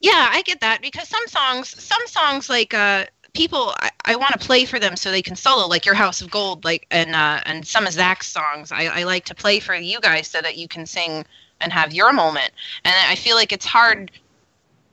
[0.00, 4.32] yeah, I get that because some songs, some songs like uh people I, I want
[4.32, 7.14] to play for them so they can solo like your House of Gold, like and
[7.14, 8.72] uh and some of Zach's songs.
[8.72, 11.24] I, I like to play for you guys so that you can sing
[11.60, 12.50] and have your moment.
[12.84, 14.10] And I feel like it's hard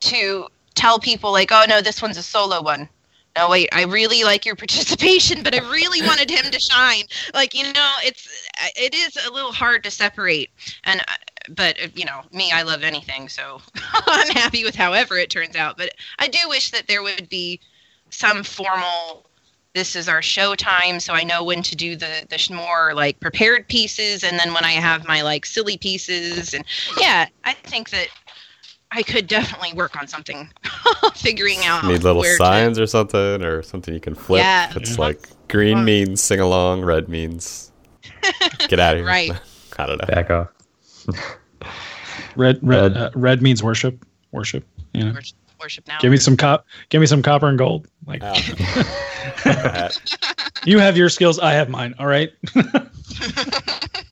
[0.02, 2.90] to tell people like, oh no, this one's a solo one.
[3.36, 7.04] No, wait, I really like your participation, but I really wanted him to shine.
[7.34, 8.28] Like, you know, it's
[8.76, 10.50] it is a little hard to separate.
[10.84, 11.14] And uh,
[11.50, 13.62] but uh, you know, me, I love anything, so
[13.94, 15.78] I'm happy with however it turns out.
[15.78, 17.60] But I do wish that there would be
[18.10, 19.26] some formal
[19.74, 23.20] this is our show time so i know when to do the the more like
[23.20, 26.64] prepared pieces and then when i have my like silly pieces and
[27.00, 28.08] yeah i think that
[28.96, 30.50] i could definitely work on something
[31.16, 34.40] figuring out need little where to- signs or something, or something you can flip.
[34.42, 34.72] Yeah.
[34.76, 35.02] It's Yeah.
[35.02, 35.86] like green Fun.
[35.86, 37.72] means sing along, red means
[38.70, 39.06] get out of here.
[39.08, 39.32] Right.
[39.80, 40.08] I don't know.
[40.08, 40.50] Back off.
[42.36, 44.06] Red red Uh, red means worship.
[44.32, 44.64] Worship.
[44.94, 45.14] You know.
[45.14, 46.66] worship, worship now Give me some cop.
[46.90, 47.88] Give me some copper and gold.
[48.06, 48.34] Like Ow.
[50.66, 51.94] you have your skills, I have mine.
[52.00, 52.32] All right.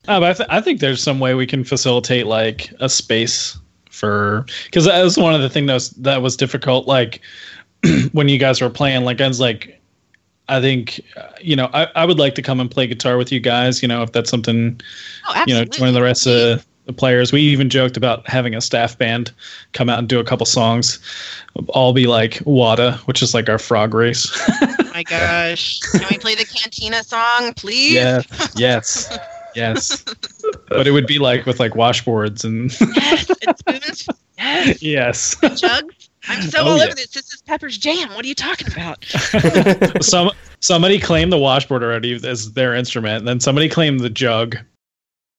[0.04, 3.56] But I, th- I think there's some way we can facilitate like a space
[4.02, 6.88] for because that was one of the things that was, that was difficult.
[6.88, 7.20] Like
[8.12, 9.80] when you guys were playing, like I was like,
[10.48, 13.30] I think uh, you know I, I would like to come and play guitar with
[13.30, 13.80] you guys.
[13.80, 14.80] You know if that's something
[15.28, 17.32] oh you know join the rest of the players.
[17.32, 19.30] We even joked about having a staff band
[19.72, 20.98] come out and do a couple songs.
[21.68, 24.28] All be like Wada, which is like our frog race.
[24.62, 28.22] oh my gosh can we play the cantina song please yeah.
[28.56, 29.16] Yes.
[29.54, 30.04] Yes.
[30.68, 34.82] but it would be like with like washboards and yes and spoons yes
[35.42, 35.60] yes.
[35.60, 36.84] jugs i'm so Oh, all yeah.
[36.84, 39.04] over this this is pepper's jam what are you talking about
[40.02, 44.56] Some somebody claimed the washboard already as their instrument, and then somebody claimed the jug.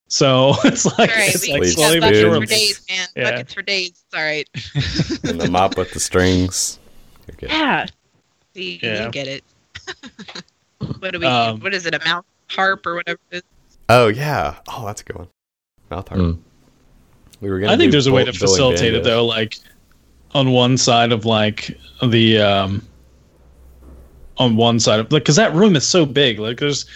[0.09, 2.43] So it's like all right it's like Please we got slowly but buckets spoons.
[2.43, 3.31] for days man Yeah.
[3.31, 4.49] buckets for days it's all right
[5.31, 6.79] and the mop with the strings.
[7.41, 7.49] You're.
[7.51, 7.85] Yeah.
[8.53, 9.05] See, Yeah.
[9.05, 9.43] you get it.
[10.99, 11.25] what do we?
[11.25, 11.95] Um, what is it?
[11.95, 13.19] A mouth harp or whatever?
[13.31, 13.43] It is?
[13.93, 14.55] Oh yeah.
[14.67, 15.27] Oh, that's a good one.
[15.91, 16.19] Mouth harp.
[16.19, 16.39] Mm.
[17.41, 17.73] We were gonna.
[17.73, 19.59] I think do there's a way to facilitate it though, like
[20.33, 22.87] on one side of like the um
[24.37, 26.39] on one side of like because that room is so big.
[26.39, 26.87] Like there's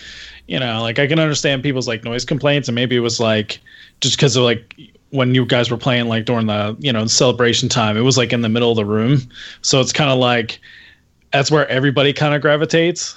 [0.47, 3.59] you know, like I can understand people's like noise complaints and maybe it was like
[4.01, 4.73] just because of like
[5.11, 8.33] when you guys were playing like during the you know celebration time, it was like
[8.33, 9.19] in the middle of the room.
[9.61, 10.59] So it's kind of like
[11.31, 13.15] that's where everybody kind of gravitates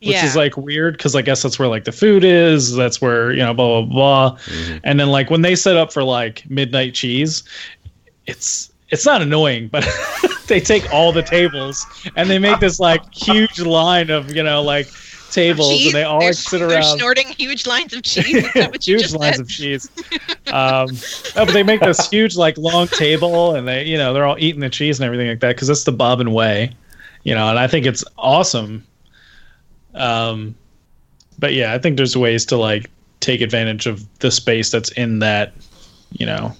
[0.00, 0.24] which yeah.
[0.24, 2.74] is like weird because I guess that's where like the food is.
[2.74, 3.92] That's where you know blah blah
[4.32, 4.38] blah.
[4.38, 4.80] Mhm.
[4.84, 7.42] And then like when they set up for like midnight cheese,
[8.26, 9.86] it's it's not annoying, but
[10.46, 11.84] they take all the tables
[12.16, 14.88] and they make this like huge line of you know like
[15.30, 15.86] tables Cheese?
[15.88, 16.96] and they all They're- like sit They're around.
[16.98, 18.46] snorting huge lines of cheese.
[18.46, 19.42] Is that what you huge just lines said?
[19.42, 19.90] of cheese.
[20.46, 20.86] Um,
[21.36, 24.36] no, but they make this huge like long table, and they you know they're all
[24.38, 26.70] eating the cheese and everything like that because it's the Bobbin way,
[27.24, 27.48] you know.
[27.50, 28.84] And I think it's awesome.
[29.98, 30.54] Um,
[31.38, 35.18] but yeah, I think there's ways to like take advantage of the space that's in
[35.20, 35.52] that,
[36.12, 36.52] you know,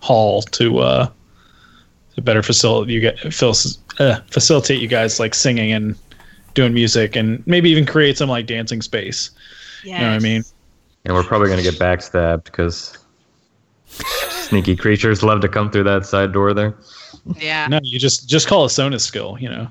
[0.00, 1.08] hall to uh
[2.16, 3.54] to better facilitate you get fil-
[3.98, 5.94] uh, facilitate you guys like singing and
[6.54, 9.30] doing music and maybe even create some like dancing space.
[9.84, 9.98] Yes.
[9.98, 10.42] You know what I mean?
[11.04, 12.98] And we're probably going to get backstabbed because
[13.86, 16.76] sneaky creatures love to come through that side door there.
[17.38, 17.66] Yeah.
[17.68, 19.36] No, you just just call a Sonus skill.
[19.40, 19.68] You know,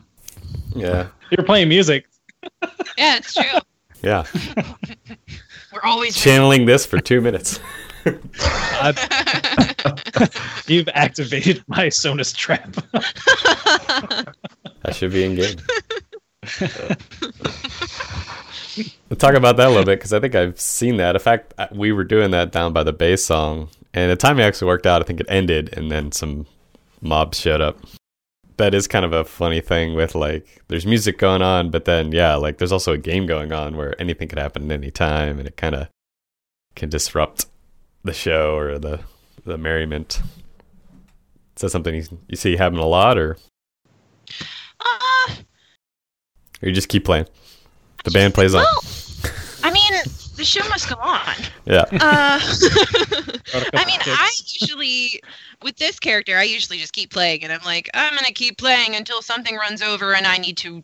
[0.75, 1.07] Yeah.
[1.29, 2.07] you're playing music.
[2.97, 3.43] Yeah, it's true.
[4.03, 4.23] Yeah,
[5.71, 7.59] We're always channeling this for two minutes.
[8.03, 8.95] I-
[10.67, 12.73] you've activated my Sonus trap.
[14.81, 15.55] That should be in game.
[19.09, 21.15] We'll talk about that a little bit because I think I've seen that.
[21.15, 24.67] In fact, we were doing that down by the bass song, and the timing actually
[24.67, 25.01] worked out.
[25.01, 26.47] I think it ended, and then some
[27.01, 27.77] mobs showed up.
[28.57, 32.11] That is kind of a funny thing with like, there's music going on, but then
[32.11, 35.39] yeah, like there's also a game going on where anything could happen at any time,
[35.39, 35.87] and it kind of
[36.75, 37.47] can disrupt
[38.03, 38.99] the show or the
[39.45, 40.21] the merriment.
[41.55, 43.37] Is that something you, you see happen a lot, or
[44.79, 45.33] Uh,
[46.61, 47.25] or you just keep playing?
[48.03, 48.65] The band plays on.
[49.63, 49.93] I mean,
[50.37, 51.35] the show must go on.
[51.65, 51.85] Yeah.
[51.91, 53.99] Uh, Got a couple I mean.
[54.05, 55.21] I usually
[55.63, 58.95] with this character, I usually just keep playing, and I'm like, I'm gonna keep playing
[58.95, 60.83] until something runs over, and I need to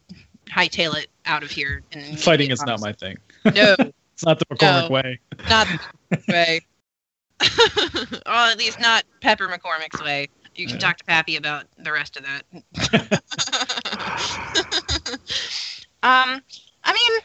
[0.50, 1.84] hightail it out of here.
[1.92, 3.18] And Fighting is not my thing.
[3.56, 3.76] no,
[4.14, 4.90] It's not the McCormick No.
[4.90, 5.20] way.
[5.48, 5.80] not the
[6.30, 6.62] way.
[8.26, 10.28] or at least not Pepper McCormick's way.
[10.56, 10.88] You can Yeah.
[10.88, 12.44] talk to Pappy about the rest of that.
[16.04, 16.42] um,
[16.84, 17.22] I mean,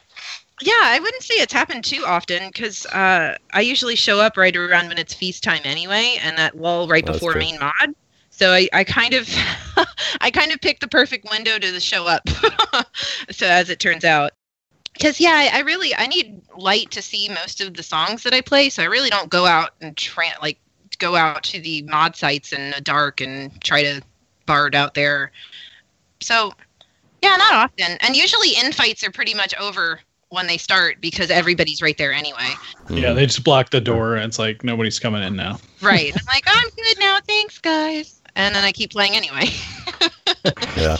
[0.62, 4.55] yeah, I wouldn't say it's happened too often because uh, I usually show up right
[4.55, 7.94] around when it's feast time anyway, and that lull right That's before main mod.
[8.31, 9.29] So I, I kind of,
[10.20, 12.29] I kind of picked the perfect window to show up.
[13.31, 14.33] so as it turns out,
[14.94, 18.35] because yeah, I, I really I need light to see most of the songs that
[18.35, 18.68] I play.
[18.68, 20.59] So I really don't go out and try like
[20.98, 24.03] go out to the mod sites in the dark and try to
[24.46, 25.33] bard out there.
[26.20, 26.53] So
[27.22, 27.96] yeah, not often.
[28.01, 30.01] And usually infights are pretty much over
[30.33, 32.49] when they start because everybody's right there anyway.
[32.88, 33.16] Yeah, hmm.
[33.16, 35.59] they just block the door and it's like nobody's coming in now.
[35.83, 36.12] Right.
[36.18, 38.23] I'm like, I'm good now, thanks guys.
[38.35, 39.47] And then I keep playing anyway.
[40.77, 40.97] Yeah.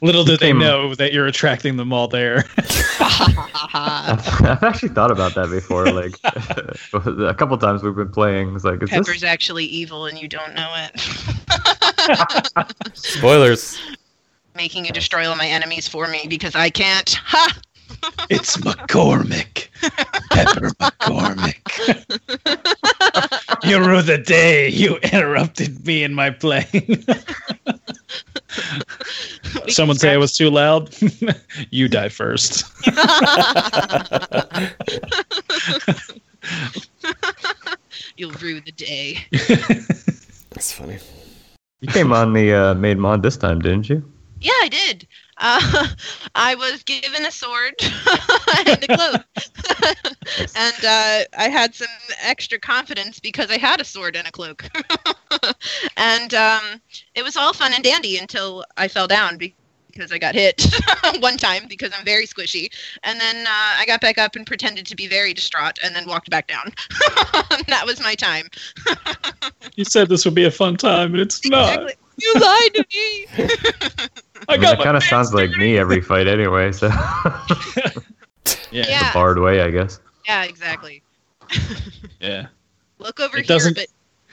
[0.00, 2.44] Little did they know that you're attracting them all there.
[3.00, 3.38] I've,
[3.74, 5.90] I've actually thought about that before.
[5.90, 6.14] Like
[7.28, 8.54] a couple times we've been playing.
[8.54, 9.24] It's like, is Pepper's this?
[9.24, 11.00] actually evil and you don't know it.
[12.94, 13.78] Spoilers.
[14.54, 17.10] Making you destroy all my enemies for me because I can't.
[17.10, 17.60] Ha!
[18.28, 19.68] It's McCormick.
[20.30, 21.66] Pepper McCormick.
[23.64, 24.68] you ruined the day.
[24.68, 27.04] You interrupted me in my playing.
[29.68, 30.94] Someone say I was too loud.
[31.70, 32.64] you die first.
[38.16, 39.18] You'll rue the day.
[40.50, 40.98] That's funny.
[41.80, 44.04] You came on the uh, main mod this time, didn't you?
[44.40, 45.06] Yeah, I did.
[45.40, 45.88] Uh,
[46.34, 47.74] I was given a sword
[48.66, 49.24] and a cloak,
[50.54, 51.88] and uh, I had some
[52.22, 54.64] extra confidence because I had a sword and a cloak.
[55.96, 56.62] and um,
[57.14, 60.64] it was all fun and dandy until I fell down because I got hit
[61.20, 62.70] one time because I'm very squishy,
[63.02, 66.06] and then uh, I got back up and pretended to be very distraught, and then
[66.06, 66.72] walked back down.
[67.66, 68.48] that was my time.
[69.76, 71.82] You said this would be a fun time, and it's not.
[71.82, 71.94] Exactly.
[72.22, 73.48] You lied to me.
[74.48, 76.72] I I mean, got it kind of sounds like me every fight anyway.
[76.72, 76.88] So
[78.70, 78.86] Yeah.
[78.88, 79.12] Yeah.
[79.12, 80.00] bard way, I guess.
[80.26, 81.02] Yeah, exactly.
[82.20, 82.46] Yeah.
[82.98, 83.86] Look over It here, doesn't- but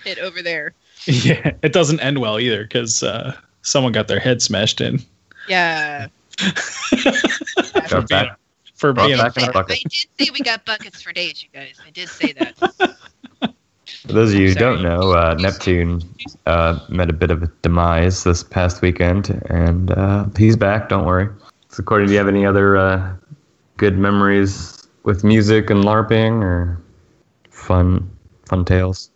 [0.03, 0.73] hit over there.
[1.05, 1.53] Yeah.
[1.63, 5.01] It doesn't end well either because uh, someone got their head smashed in
[5.47, 6.07] Yeah.
[6.37, 8.37] Got for being, back,
[8.75, 9.79] for brought being back in a I, I bucket.
[9.83, 11.79] did say we got buckets for days, you guys.
[11.85, 13.55] I did say that.
[14.05, 16.01] For those of you who don't know, uh, Neptune
[16.45, 20.89] uh, met a bit of a demise this past weekend, and uh, he's back.
[20.89, 21.29] Don't worry.
[21.69, 23.15] So, Corey, do you have any other uh,
[23.77, 26.81] good memories with music and LARPing, or
[27.49, 28.09] fun,
[28.45, 29.09] fun tales,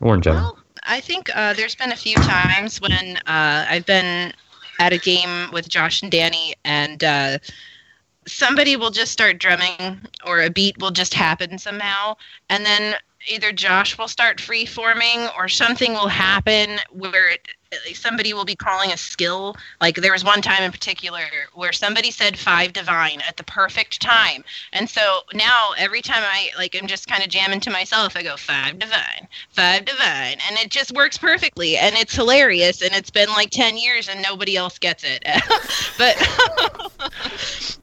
[0.00, 0.42] or in general?
[0.42, 4.32] Well, I think uh, there's been a few times when uh, I've been
[4.78, 7.38] at a game with Josh and Danny, and uh,
[8.26, 12.16] somebody will just start drumming, or a beat will just happen somehow,
[12.48, 12.94] and then
[13.28, 17.48] either Josh will start free forming, or something will happen where it,
[17.94, 19.56] somebody will be calling a skill.
[19.80, 21.22] Like there was one time in particular
[21.54, 26.50] where somebody said five divine at the perfect time, and so now every time I
[26.56, 30.58] like I'm just kind of jamming to myself, I go five divine, five divine, and
[30.58, 34.56] it just works perfectly, and it's hilarious, and it's been like ten years and nobody
[34.56, 35.22] else gets it,
[35.98, 36.16] but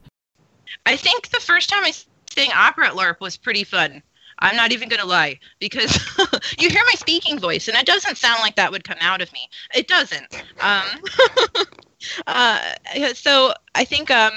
[0.86, 1.92] I think the first time I
[2.30, 4.02] sang opera at LARP was pretty fun.
[4.40, 5.96] I'm not even gonna lie because
[6.58, 9.32] you hear my speaking voice, and it doesn't sound like that would come out of
[9.32, 9.48] me.
[9.74, 10.44] It doesn't.
[10.60, 10.84] Um,
[12.26, 12.74] uh,
[13.14, 14.32] so I think um,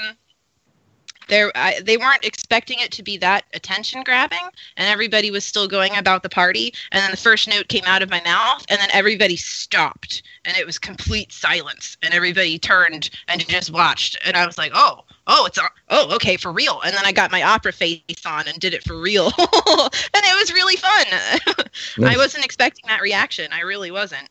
[1.28, 4.46] there they weren't expecting it to be that attention grabbing,
[4.76, 6.74] and everybody was still going about the party.
[6.90, 10.56] And then the first note came out of my mouth, and then everybody stopped, and
[10.56, 15.04] it was complete silence, and everybody turned and just watched, and I was like, oh.
[15.26, 15.58] Oh, it's
[15.88, 16.80] oh, okay, for real.
[16.84, 20.38] And then I got my opera face on and did it for real, and it
[20.38, 22.06] was really fun.
[22.08, 23.52] I wasn't expecting that reaction.
[23.52, 24.28] I really wasn't.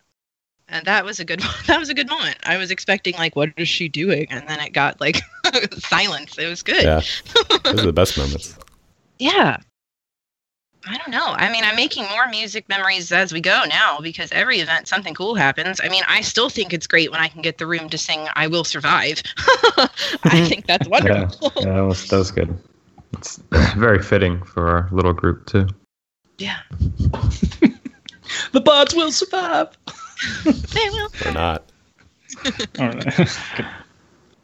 [0.68, 2.38] And that was a good that was a good moment.
[2.44, 4.28] I was expecting like what is she doing?
[4.30, 5.22] And then it got like
[5.80, 6.38] silence.
[6.38, 6.84] It was good.
[6.84, 7.02] Yeah,
[7.64, 8.58] those are the best moments.
[9.20, 9.58] Yeah.
[10.88, 11.28] I don't know.
[11.28, 15.14] I mean, I'm making more music memories as we go now because every event something
[15.14, 15.80] cool happens.
[15.84, 18.28] I mean, I still think it's great when I can get the room to sing
[18.34, 19.22] I Will Survive.
[20.24, 21.52] I think that's wonderful.
[21.58, 22.58] yeah, that was that was good.
[23.14, 23.38] It's
[23.76, 25.68] very fitting for our little group too.
[26.40, 26.58] Yeah.
[28.52, 29.78] The bots will survive.
[30.46, 31.10] They will.
[31.26, 31.72] Or not.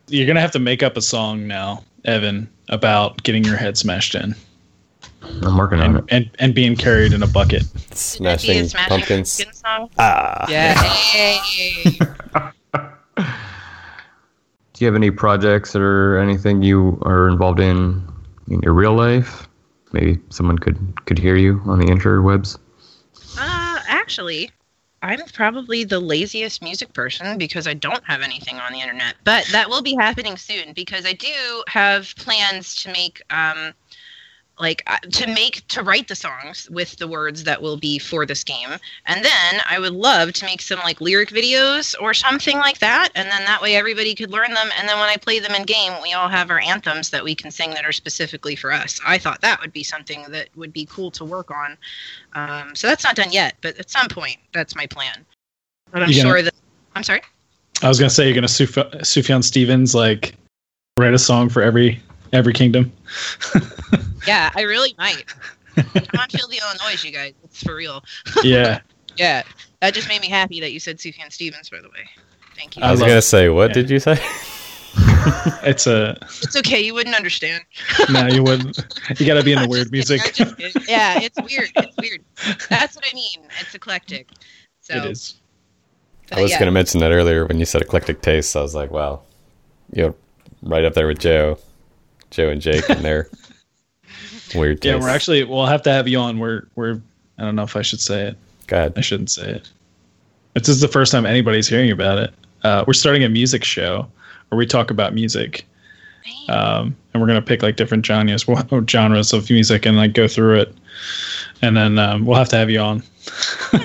[0.08, 4.14] You're gonna have to make up a song now, Evan, about getting your head smashed
[4.14, 4.36] in
[5.44, 6.04] I'm working on and it.
[6.10, 7.64] and, and being carried in a bucket.
[7.96, 9.38] Smashing, Smashing pumpkins.
[9.38, 9.90] Pumpkins song.
[9.98, 10.46] Ah.
[10.50, 10.76] Yeah.
[14.74, 18.08] Do you have any projects or anything you are involved in
[18.50, 19.48] in your real life?
[19.92, 22.58] Maybe someone could could hear you on the interwebs.
[23.40, 24.52] Uh, actually,
[25.02, 29.16] I'm probably the laziest music person because I don't have anything on the internet.
[29.24, 33.74] But that will be happening soon because I do have plans to make um
[34.60, 38.26] like uh, to make to write the songs with the words that will be for
[38.26, 38.70] this game.
[39.06, 43.10] And then i would love to make some like lyric videos or something like that.
[43.16, 44.70] And then that way everybody could learn them.
[44.78, 47.36] And then when i play them in game we all have our anthems that we
[47.36, 49.00] can sing that are specifically for us.
[49.06, 51.78] I thought that would be something that would be cool to work on.
[52.34, 55.26] Um, so that's not done yet but at some point that's my plan.
[55.92, 56.54] But i'm You gonna- sure that
[56.96, 57.22] i'm sorry?
[57.84, 58.72] I was gonna say you're gonna Suf-
[59.04, 60.34] Sufjan Stevens like
[60.98, 62.02] write a song for every
[62.34, 62.92] every kingdom.
[64.28, 65.24] yeah i really might
[65.78, 68.04] i'm on field illinois you guys it's for real
[68.44, 68.80] yeah,
[69.18, 69.44] Yeah,
[69.82, 72.08] that just made me happy that you said Sufjan Stevens, by the way.
[72.56, 72.84] Thank you.
[72.84, 73.74] I was gonna say, what yeah.
[73.74, 74.20] did you say?
[75.64, 76.82] it's a it's okay.
[76.82, 77.64] You wouldn't understand.
[78.10, 78.28] no.
[78.28, 78.78] You wouldn't.
[79.20, 80.22] You gotta be in the weird kidding, music.
[80.22, 80.82] I'm just kidding.
[80.88, 81.70] yeah, it's weird.
[81.76, 82.24] It's weird.
[82.70, 83.48] That's what I mean.
[83.60, 84.30] It's eclectic.
[84.82, 85.36] So, it is.
[86.30, 86.60] but I was yeah.
[86.60, 88.56] gonna mention that earlier when you said eclectic tastes.
[88.56, 89.22] I was like, wow,
[89.92, 90.16] you're
[90.62, 91.60] right up there with Joe,
[92.32, 93.30] Joe and Jake and their
[94.56, 96.40] weird Yeah, we're actually we'll have to have you on.
[96.40, 97.02] We're we're
[97.38, 98.38] I don't know if I should say it.
[98.68, 98.94] Go ahead.
[98.98, 99.70] I shouldn't say it.
[100.54, 102.34] This is the first time anybody's hearing about it.
[102.64, 104.08] Uh, we're starting a music show
[104.50, 105.66] where we talk about music,
[106.50, 108.46] um, and we're gonna pick like different genres,
[108.90, 110.74] genres of music, and like go through it,
[111.62, 113.04] and then um, we'll have to have you on.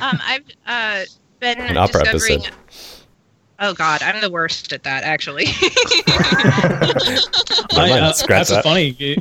[0.00, 1.04] Um, I've uh,
[1.40, 2.40] been An opera discovering.
[2.46, 2.54] episode.
[3.60, 5.02] Oh God, I'm the worst at that.
[5.02, 5.46] Actually,
[7.76, 8.62] I, uh, that's that.
[8.62, 9.20] funny.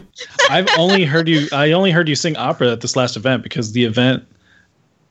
[0.50, 1.48] I've only heard you.
[1.52, 4.24] I only heard you sing opera at this last event because the event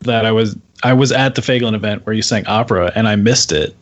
[0.01, 3.17] that I was I was at the Fagelin event where you sang opera and I
[3.17, 3.75] missed it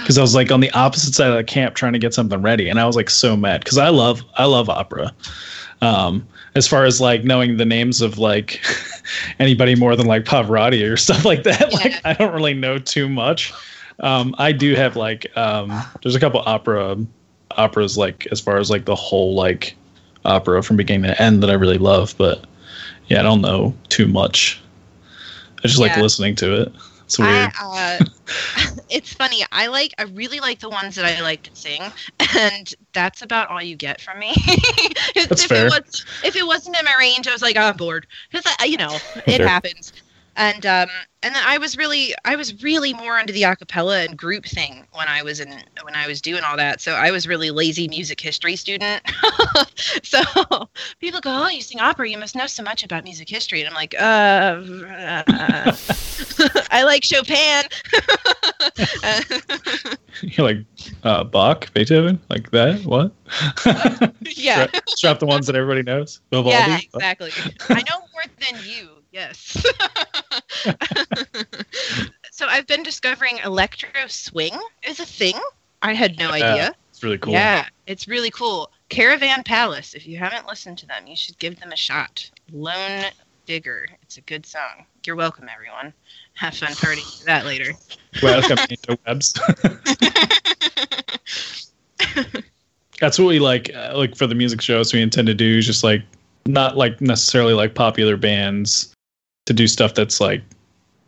[0.00, 2.40] because I was like on the opposite side of the camp trying to get something
[2.40, 5.12] ready and I was like so mad because I love I love opera.
[5.82, 8.64] Um, as far as like knowing the names of like
[9.38, 13.08] anybody more than like Pavarotti or stuff like that, like I don't really know too
[13.08, 13.52] much.
[14.00, 16.96] Um, I do have like um, there's a couple opera
[17.52, 19.76] operas like as far as like the whole like
[20.24, 22.44] opera from beginning to end that I really love, but
[23.06, 24.60] yeah, I don't know too much.
[25.64, 26.72] I just like listening to it.
[27.04, 27.52] It's weird.
[27.60, 28.04] I, uh,
[28.88, 29.44] it's funny.
[29.52, 29.94] I like.
[29.98, 31.92] I really like the ones that I like to sing,
[32.36, 34.32] and that's about all you get from me.
[35.14, 35.66] 'Cause That's if fair.
[35.66, 38.76] It was, if it wasn't in my range, I was like, I'm bored because you
[38.76, 39.48] know it Sure.
[39.48, 39.92] happens.
[40.36, 40.88] And um,
[41.22, 44.86] and then I was really, I was really more into the acapella and group thing
[44.92, 45.50] when I was in
[45.82, 46.80] when I was doing all that.
[46.80, 49.02] So I was really lazy music history student.
[50.02, 50.20] so
[51.00, 53.68] people go, oh, you sing opera, you must know so much about music history, and
[53.68, 54.60] I'm like, uh.
[55.32, 55.76] uh
[56.70, 57.64] I like Chopin.
[60.22, 60.58] You're like
[61.02, 62.84] uh, Bach, Beethoven, like that.
[62.84, 63.12] What?
[64.36, 66.20] yeah, Strap, strap the ones that everybody knows.
[66.30, 66.50] Vivaldi.
[66.50, 67.30] yeah, exactly.
[67.70, 68.95] I know more than you.
[69.16, 69.64] Yes.
[72.30, 74.52] so I've been discovering electro swing
[74.86, 75.32] is a thing.
[75.80, 76.74] I had no idea.
[76.90, 77.32] It's really cool.
[77.32, 78.70] Yeah, it's really cool.
[78.90, 79.94] Caravan Palace.
[79.94, 82.30] If you haven't listened to them, you should give them a shot.
[82.52, 83.06] Lone
[83.46, 83.86] Digger.
[84.02, 84.84] It's a good song.
[85.06, 85.94] You're welcome, everyone.
[86.34, 87.72] Have fun partying that later.
[88.22, 89.32] Welcome into webs.
[93.00, 93.74] That's what we like.
[93.74, 96.02] Uh, like for the music shows, we intend to do is just like
[96.44, 98.92] not like necessarily like popular bands
[99.46, 100.42] to do stuff that's like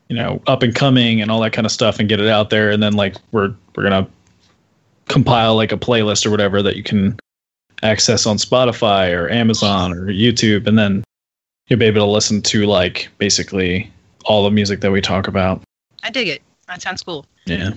[0.08, 2.50] you know up and coming and all that kind of stuff and get it out
[2.50, 4.08] there and then like we're we're gonna
[5.06, 7.18] compile like a playlist or whatever that you can
[7.82, 11.04] access on Spotify or Amazon or YouTube and then
[11.68, 13.90] you'll be able to listen to like basically
[14.24, 15.62] all the music that we talk about.
[16.02, 16.42] I dig it.
[16.66, 17.24] That sounds cool.
[17.46, 17.72] Yeah.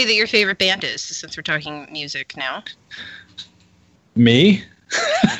[0.00, 1.02] Say that your favorite band is?
[1.02, 2.62] Since we're talking music now,
[4.16, 4.64] Me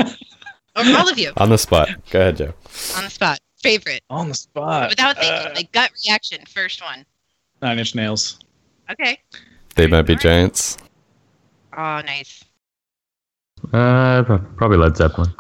[0.76, 1.88] or all of you On the spot.
[2.10, 2.54] Go ahead, Joe.
[2.96, 3.40] on the spot.
[3.62, 4.88] Favorite on the spot.
[4.90, 6.44] without thinking, Uh, like gut reaction.
[6.46, 7.04] First one.
[7.62, 8.38] Nine Inch Nails.
[8.90, 9.18] Okay.
[9.76, 10.22] They might be Alright.
[10.22, 10.78] giants.
[11.76, 12.42] Oh, nice.
[13.72, 14.22] Uh,
[14.56, 15.32] probably Led Zeppelin.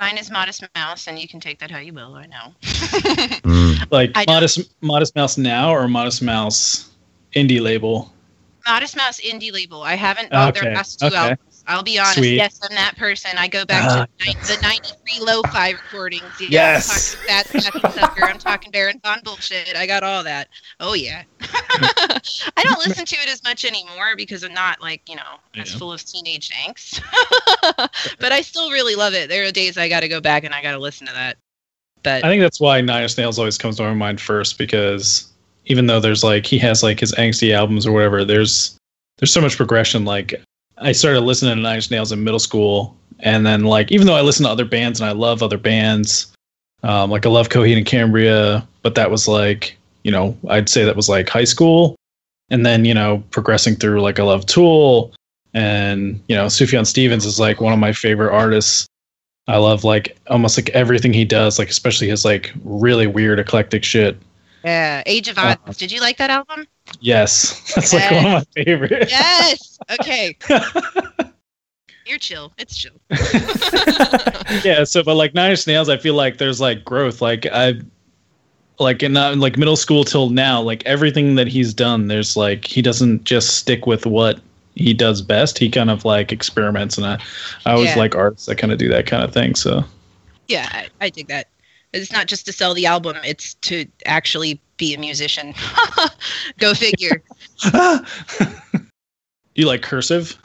[0.00, 2.14] Mine is Modest Mouse, and you can take that how you will.
[2.14, 2.54] I know.
[3.46, 3.90] Mm.
[3.92, 6.90] Like I don't- Modest Modest Mouse now or Modest Mouse
[7.36, 8.12] indie label.
[8.66, 9.82] Modest Mouse indie label.
[9.82, 11.16] I haven't bought their Okay, last two okay.
[11.16, 11.62] albums.
[11.68, 12.14] I'll be honest.
[12.18, 12.34] Sweet.
[12.36, 13.32] Yes, I'm that person.
[13.36, 14.26] I go back Ah, to
[14.56, 16.24] the, 93 lo-fi recordings.
[16.40, 17.14] Yeah, Yes.
[17.14, 18.24] I'm talking Sad Sappy Sucker.
[18.24, 19.76] I'm talking Baron Von bullshit.
[19.76, 20.48] I got all that.
[20.80, 21.22] Oh, yeah.
[21.40, 25.72] I don't listen to it as much anymore because I'm not, like, you know, as
[25.72, 25.78] Yeah.
[25.78, 27.00] full of teenage angst.
[28.20, 29.28] but I still really love it.
[29.28, 31.36] There are days I got to go back and I got to listen to that.
[32.02, 35.28] But I think that's why Nine Inch Nails always comes to my mind first because
[35.66, 38.76] even though there's like he has like his angsty albums or whatever, there's
[39.18, 40.04] there's so much progression.
[40.04, 40.34] Like
[40.78, 44.16] I started listening to Nine Inch Nails in middle school, and then like even though
[44.16, 46.32] I listen to other bands and I love other bands,
[46.82, 50.84] um, like I love Coheed and Cambria, but that was like you know I'd say
[50.84, 51.96] that was like high school,
[52.50, 55.12] and then you know progressing through like I love Tool,
[55.52, 58.86] and you know Sufjan Stevens is like one of my favorite artists.
[59.48, 63.84] I love like almost like everything he does, like especially his like really weird eclectic
[63.84, 64.16] shit.
[64.66, 65.78] Yeah, Age of Uh, Adz.
[65.78, 66.66] Did you like that album?
[67.00, 69.10] Yes, that's like one of my favorites.
[69.12, 69.78] Yes.
[70.00, 70.36] Okay.
[72.06, 72.52] You're chill.
[72.58, 72.92] It's chill.
[74.64, 74.84] yeah.
[74.84, 77.20] So, but like Nine Inch Nails, I feel like there's like growth.
[77.22, 77.74] Like I,
[78.78, 82.64] like in uh, like middle school till now, like everything that he's done, there's like
[82.64, 84.40] he doesn't just stick with what
[84.74, 85.58] he does best.
[85.58, 87.20] He kind of like experiments, and I,
[87.64, 87.98] I always Yeah.
[87.98, 89.54] like artists that kind of do that kind of thing.
[89.56, 89.84] So
[90.48, 91.48] Yeah, I, I dig that.
[91.96, 95.54] It's not just to sell the album; it's to actually be a musician.
[96.58, 97.22] Go figure.
[99.54, 100.38] you like cursive?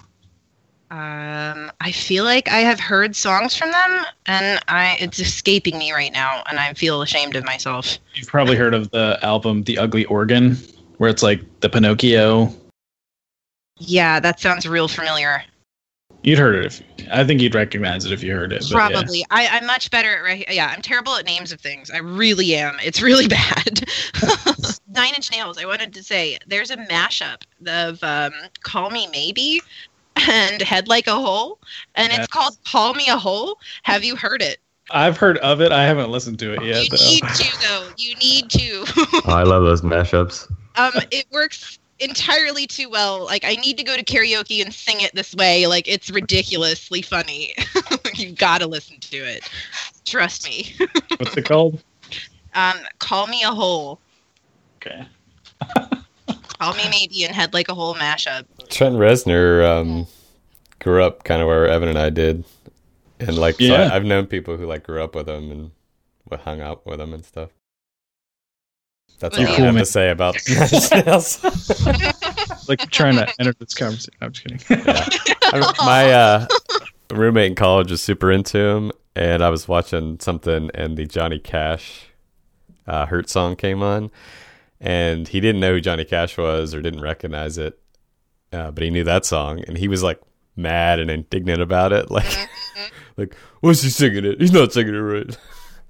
[0.92, 5.94] um, I feel like I have heard songs from them, and I it's escaping me
[5.94, 7.98] right now, and I feel ashamed of myself.
[8.14, 10.58] You've probably heard of the album The Ugly Organ,
[10.98, 12.54] where it's like the Pinocchio.
[13.80, 15.42] Yeah, that sounds real familiar.
[16.24, 16.66] You'd heard it.
[16.66, 18.60] If, I think you'd recognize it if you heard it.
[18.60, 18.76] but yeah.
[18.90, 19.26] Probably.
[19.32, 20.68] I, I'm much better at rec- yeah.
[20.76, 21.90] I'm terrible at names of things.
[21.90, 22.78] I really am.
[22.84, 23.86] It's really bad.
[24.94, 25.58] Nine Inch Nails.
[25.58, 29.62] I wanted to say there's a mashup of um, "Call Me Maybe"
[30.28, 31.60] and "Head Like a Hole,"
[31.96, 32.20] and Yes.
[32.20, 34.58] it's called "Call Me a Hole." Have you heard it?
[34.92, 35.72] I've heard of it.
[35.72, 37.06] I haven't listened to it yet, you though.
[37.06, 37.90] need to though.
[37.98, 38.84] You need to.
[38.98, 40.52] Oh, I love those mashups.
[40.76, 43.26] um, it works entirely too well.
[43.26, 45.68] Like I need to go to karaoke and sing it this way.
[45.68, 47.54] Like it's ridiculously funny.
[48.16, 49.50] You've got to listen to it.
[50.06, 50.76] Trust me.
[51.18, 51.82] What's it called?
[52.54, 54.00] Um, call me a hole.
[54.78, 55.08] Okay.
[56.60, 58.46] Call me maybe and head like a hole mashup.
[58.70, 60.08] Trent Reznor um,
[60.80, 62.44] grew up kind of where Evan and I did,
[63.20, 63.84] and like so Yeah.
[63.84, 65.72] I, I've known people who like grew up with him and
[66.40, 67.50] hung out with him and stuff.
[69.20, 69.84] That's all You're I have man.
[69.84, 72.14] to say about Nine
[72.68, 74.14] Like trying to enter this conversation.
[74.22, 74.84] I'm just kidding.
[74.88, 76.48] I- my uh,
[77.12, 81.40] roommate in college was super into him, and I was watching something, and the Johnny
[81.40, 82.08] Cash
[82.88, 84.10] uh, "Hurt" song came on,
[84.80, 87.78] and he didn't know who Johnny Cash was or didn't recognize it,
[88.54, 90.20] uh, but he knew that song, and he was like
[90.56, 92.50] mad and indignant about it, like,
[93.18, 94.40] like, what's he singing it?
[94.40, 95.38] He's not singing it right.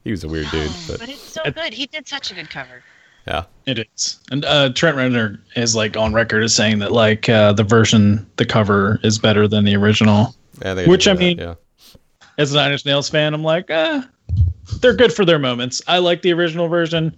[0.03, 1.74] he was a weird dude, but But it's so good.
[1.74, 2.84] He did such a good cover.
[3.28, 4.19] Yeah, it is.
[4.32, 8.26] And uh, Trent Reznor is like on record as saying that like uh, the version,
[8.38, 10.36] the cover is better than the original.
[10.61, 11.55] Yeah, Which, I that, mean- yeah.
[12.38, 14.07] As a Nine Inch Nails fan, I'm like, ah,
[14.80, 15.82] they're good for their moments.
[15.88, 17.15] I like the original version.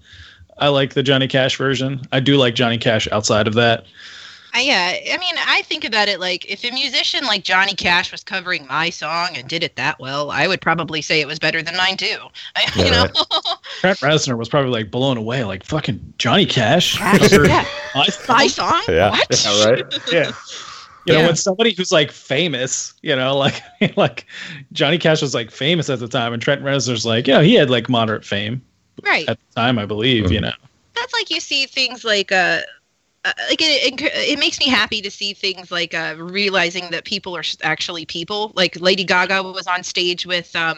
[0.58, 2.02] I like the Johnny Cash version.
[2.12, 3.86] I do like Johnny Cash outside of that.
[4.56, 8.24] Yeah, I mean, I think about it like if a musician like Johnny Cash was
[8.24, 11.62] covering my song and did it that well, I would probably say it was better
[11.64, 12.18] than mine too.
[12.56, 13.08] I, you Yeah, know,
[13.82, 16.98] Trent Reznor was probably like blown away, like fucking Johnny Cash.
[16.98, 17.66] Cash, covered yeah.
[17.94, 18.48] my my song?
[18.48, 18.84] song.
[18.88, 19.10] Yeah.
[19.10, 19.28] What?
[19.44, 19.86] Yeah, right?
[20.12, 20.32] yeah.
[21.06, 21.26] You know, Yeah.
[21.26, 23.62] when somebody who's like famous, you know, like
[23.98, 24.26] like
[24.72, 27.70] Johnny Cash was like famous at the time, and Trent Reznor's like, yeah, he had
[27.70, 28.62] like moderate fame
[29.04, 29.28] Right.
[29.28, 30.32] at the time, I believe.
[30.32, 30.42] You Mhm.
[30.42, 30.54] know,
[30.96, 32.62] That's like you see things like uh.
[33.26, 37.06] Uh, like it, it, it makes me happy to see things like uh, realizing that
[37.06, 38.52] people are actually people.
[38.56, 40.78] Like Lady Gaga was on stage with um,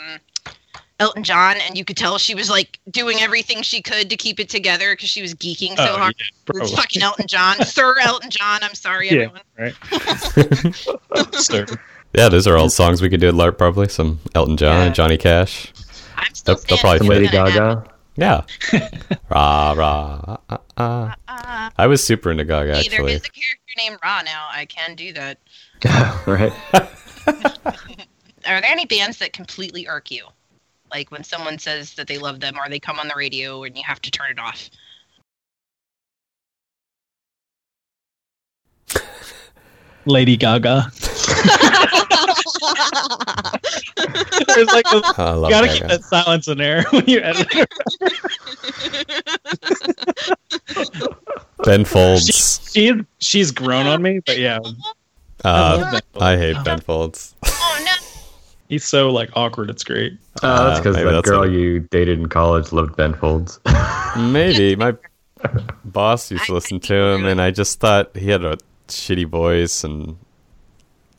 [0.99, 4.39] Elton John, and you could tell she was like doing everything she could to keep
[4.39, 6.15] it together because she was geeking so Oh, hard.
[6.19, 8.59] yeah, It's fucking Elton John, Sir Elton John.
[8.61, 9.29] I'm sorry, Yeah.
[9.57, 10.73] everyone.
[11.33, 11.65] Sir.
[12.13, 13.87] yeah, those are all songs we could do at LARP probably.
[13.89, 14.93] Some Elton John, Yeah.
[14.93, 15.73] Johnny Cash.
[16.15, 17.31] I'm still They'll- they'll probably for Lady that.
[17.55, 17.85] Gaga.
[18.17, 18.43] Yeah.
[19.29, 20.37] rah rah.
[20.49, 21.13] Uh, uh.
[21.27, 23.13] Uh, I was super into Gaga hey, there actually.
[23.13, 24.47] is a character named Ra now.
[24.51, 25.39] I can do that.
[26.25, 26.53] right.
[28.47, 30.25] Are there any bands that completely irk you?
[30.91, 33.75] Like when someone says that they love them or they come on the radio and
[33.75, 34.69] you have to turn it off.
[40.05, 40.91] Lady Gaga.
[43.95, 45.79] There's like a, I love you gotta Gaga.
[45.79, 47.69] keep that silence in there when you edit it.
[51.63, 52.71] Ben Folds.
[52.71, 54.59] She, she's grown on me, but yeah.
[55.43, 56.23] I Uh, love Ben Folds.
[56.23, 57.35] I hate Ben Folds.
[57.45, 57.91] oh no.
[58.69, 59.69] He's so like awkward.
[59.69, 60.13] It's great.
[60.41, 63.13] Oh, that's Uh, because maybe that that's girl what- you dated in college loved Ben
[63.13, 63.59] Folds.
[64.17, 64.95] Maybe my
[65.85, 69.83] boss used to listen to him, and I just thought he had a shitty voice,
[69.83, 70.17] and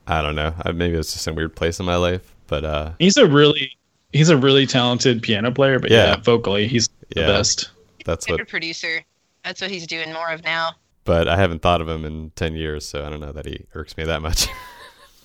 [0.08, 0.54] I don't know.
[0.62, 3.16] I, maybe it was just in a weird place in my life, but uh, He's
[3.16, 3.72] a really
[4.12, 6.16] he's a really talented piano player, but yeah, Yeah.
[6.16, 7.22] vocally he's Yeah.
[7.26, 7.70] the best.
[8.04, 8.48] that's Favorite what.
[8.48, 9.04] producer.
[9.44, 10.72] That's what he's doing more of now.
[11.04, 13.64] But I haven't thought of him in ten years, so I don't know that he
[13.74, 14.46] irks me that much.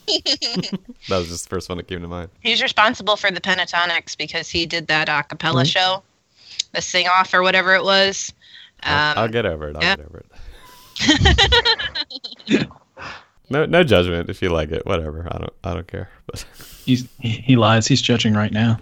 [0.08, 0.78] that
[1.10, 2.30] was just the first one that came to mind.
[2.42, 5.68] He's responsible for the Pentatonix because he did that a cappella Mm-hmm.
[5.68, 6.04] show,
[6.74, 8.34] the sing off or whatever it was.
[8.84, 9.76] I'll, Um, I'll get over it.
[9.78, 9.96] I'll yeah.
[9.96, 10.24] get over
[12.50, 12.68] it.
[13.52, 14.86] no, no judgment if you like it.
[14.86, 15.28] Whatever.
[15.32, 15.54] I don't.
[15.64, 16.10] I don't care.
[16.26, 16.46] But
[16.86, 17.86] He's he, he lies.
[17.88, 18.80] He's judging right now.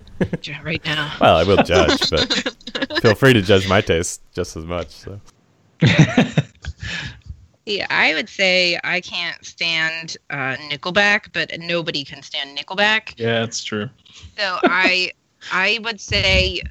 [0.63, 1.13] right now.
[1.21, 2.55] well, I will judge, but
[3.01, 4.89] feel free to judge my taste just as much.
[4.89, 5.19] So.
[7.69, 13.13] Yeah, I would say I can't stand uh, Nickelback, but nobody can stand Nickelback.
[13.17, 13.87] Yeah, it's true.
[14.35, 15.11] So I,
[15.51, 16.63] I would say,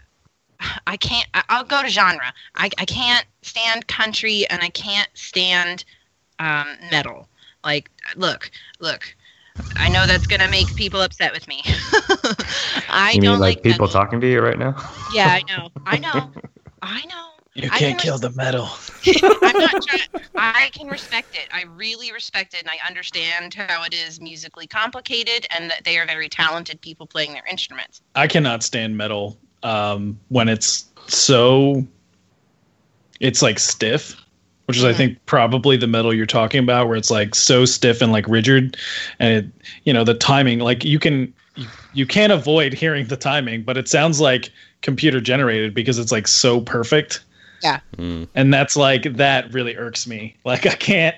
[0.89, 1.29] I can't.
[1.35, 2.35] I- I'll go to genre.
[2.57, 5.85] I, I can't stand country, and I can't stand
[6.41, 7.29] um, metal.
[7.69, 8.51] Like, look,
[8.81, 9.15] look.
[9.77, 11.63] I know that's gonna make people upset with me.
[12.89, 14.01] I you don't mean like like people metal.
[14.01, 14.75] talking to you right now?
[15.11, 15.69] Yeah, I know.
[15.85, 16.31] I know.
[16.83, 17.27] I know.
[17.55, 18.71] You can't can kill the metal.
[19.45, 20.01] I'm not trying.
[20.39, 21.47] I can respect it.
[21.53, 25.99] I really respect it, and I understand how it is musically complicated, and that they
[25.99, 28.01] are very talented people playing their instruments.
[28.15, 31.87] I cannot stand metal um, when it's so
[33.21, 34.17] it's like stiff,
[34.69, 38.03] which is I think probably the metal you're talking about, where it's like so stiff
[38.03, 38.77] and like rigid,
[39.19, 39.47] and it,
[39.85, 40.59] you know the timing.
[40.59, 44.51] Like you can you, you can't avoid hearing the timing, but it sounds like
[44.83, 47.25] computer generated because it's like so perfect.
[47.97, 48.29] Mm.
[48.35, 50.37] and that's like that really irks me.
[50.45, 51.17] Like I can't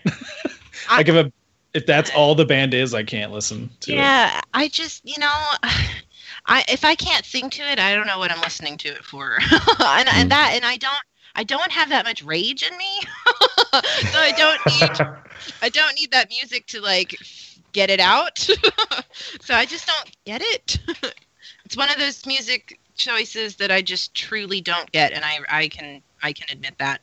[0.89, 1.33] I- like if a
[1.75, 3.97] if that's all the band is, I can't listen to it.
[3.97, 5.27] Yeah, I just you know,
[6.47, 9.05] I if I can't sing to it, I don't know what I'm listening to it
[9.05, 9.39] for,
[9.81, 10.95] and, and that and I don't.
[11.35, 13.01] I don't have that much rage in me,
[13.73, 15.07] so I don't need
[15.63, 17.17] I don't need that music to like
[17.73, 18.39] get it out.
[19.41, 20.79] so I just don't get it.
[21.65, 25.69] it's one of those music choices that I just truly don't get, and I I
[25.69, 27.01] can I can admit that.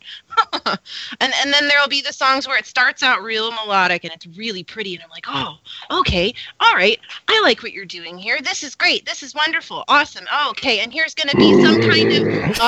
[0.65, 4.27] and and then there'll be the songs where it starts out real melodic and it's
[4.37, 5.57] really pretty, and I'm like, oh,
[5.99, 8.39] okay, all right, I like what you're doing here.
[8.41, 9.05] This is great.
[9.05, 10.25] This is wonderful, awesome.
[10.31, 12.57] Oh, okay, and here's gonna be some kind of.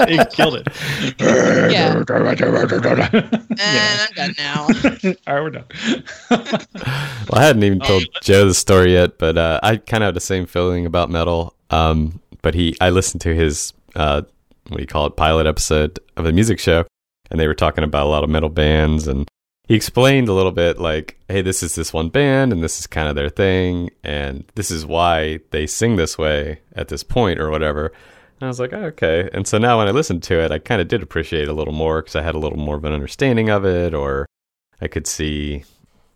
[0.00, 0.68] Uh, you killed it.
[1.70, 2.02] Yeah.
[3.58, 4.00] and.
[4.00, 4.62] I'm done now.
[5.26, 5.64] All right, we're done.
[6.30, 10.14] Well, I hadn't even told Joe the story yet, but uh, I kind of had
[10.14, 11.54] the same feeling about metal.
[11.70, 14.22] Um, but he, I listened to his, uh,
[14.76, 16.84] you call it, pilot episode of a music show,
[17.30, 19.28] and they were talking about a lot of metal bands, and
[19.66, 22.86] he explained a little bit like, hey, this is this one band, and this is
[22.86, 27.38] kind of their thing, and this is why they sing this way at this point
[27.38, 27.92] or whatever.
[28.40, 29.28] And I was like, oh, okay.
[29.32, 31.52] And so now when I listened to it, I kind of did appreciate it a
[31.54, 34.26] little more because I had a little more of an understanding of it, or
[34.80, 35.64] I could see,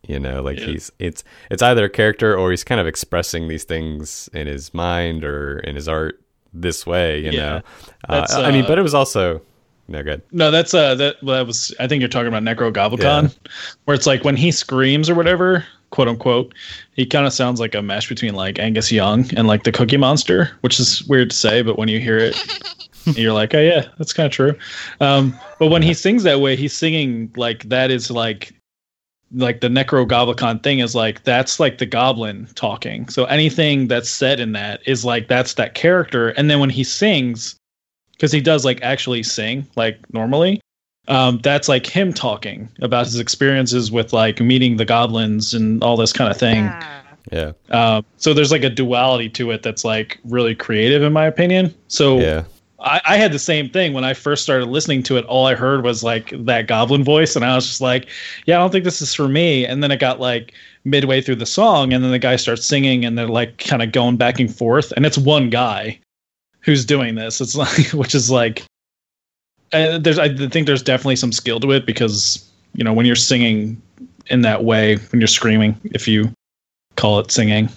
[0.06, 0.66] you know, like Yeah.
[0.66, 4.72] he's it's it's either a character or he's kind of expressing these things in his
[4.72, 6.21] mind or in his art
[6.52, 7.40] this way, you Yeah.
[7.40, 7.62] know.
[8.08, 9.42] Uh, I mean, uh, but it was also
[9.88, 10.22] no good.
[10.32, 13.34] No, that's uh that well, that was I think you're talking about Nekrogoblikon,
[13.84, 16.54] where it's like when he screams or whatever, quote unquote,
[16.94, 19.96] he kind of sounds like a mash between like Angus Young and like the Cookie
[19.96, 22.36] Monster, which is weird to say, but when you hear it,
[23.16, 24.54] you're like, oh yeah, that's kind of true.
[25.00, 28.54] Um, but when he sings that way, he's singing like that is like
[29.34, 33.08] like the Nekrogoblikon thing is like that's like the goblin talking.
[33.08, 36.84] So anything that's said in that is like that's that character, and then when he
[36.84, 37.56] sings
[38.12, 40.60] because he does like actually sing like normally
[41.08, 45.96] um, that's like him talking about his experiences with like meeting the goblins and all
[45.96, 46.70] this kind of thing
[47.32, 47.52] Yeah.
[47.70, 51.74] um, so there's like a duality to it that's like really creative in my opinion
[51.88, 52.44] so Yeah.
[52.82, 55.54] I, I had the same thing when i first started listening to it all i
[55.54, 58.08] heard was like that goblin voice and i was just like
[58.46, 60.52] yeah i don't think this is for me and then it got like
[60.84, 63.92] midway through the song and then the guy starts singing and they're like kind of
[63.92, 65.98] going back and forth and it's one guy
[66.62, 67.40] who's doing this.
[67.40, 68.64] It's like, which is like,
[69.72, 73.16] uh, there's I think there's definitely some skill to it because you know when you're
[73.16, 73.80] singing
[74.26, 76.30] in that way, when you're screaming, if you
[76.96, 77.68] call it singing,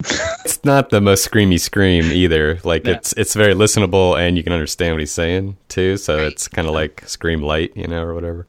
[0.00, 2.58] It's not the most screamy scream either.
[2.64, 2.92] Like No.
[2.92, 5.96] it's it's very listenable and you can understand what he's saying too.
[5.96, 6.26] So Right.
[6.26, 8.46] it's kind of like scream light, you know, or whatever.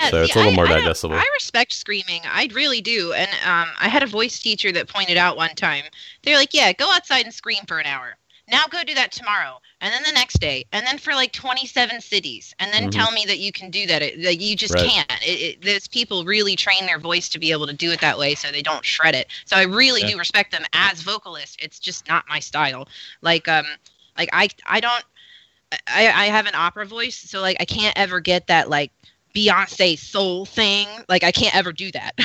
[0.00, 1.16] Yeah, So it's a little I- more I digestible.
[1.16, 2.22] I respect screaming.
[2.24, 3.12] I really do.
[3.12, 5.84] And um, I had a voice teacher that pointed out one time.
[6.22, 8.16] They're like, "Yeah, go outside and scream for an hour.
[8.50, 12.00] Now go do that tomorrow, and then the next day, and then for like 27
[12.00, 12.90] cities, and then Mhm.
[12.90, 14.02] tell me that you can do that.
[14.02, 14.78] It, like you just Right.
[14.78, 15.10] can't.
[15.22, 18.18] It, it, those people really train their voice to be able to do it that
[18.18, 19.26] way, so they don't shred it.
[19.44, 20.10] So I really Yeah.
[20.10, 21.56] do respect them as vocalists.
[21.60, 22.88] It's just not my style.
[23.22, 23.66] Like um,
[24.16, 25.04] like I I don't.
[25.88, 28.92] I, I have an opera voice, so like I can't ever get that like
[29.34, 30.88] Beyonce soul thing.
[31.08, 32.12] Like I can't ever do that.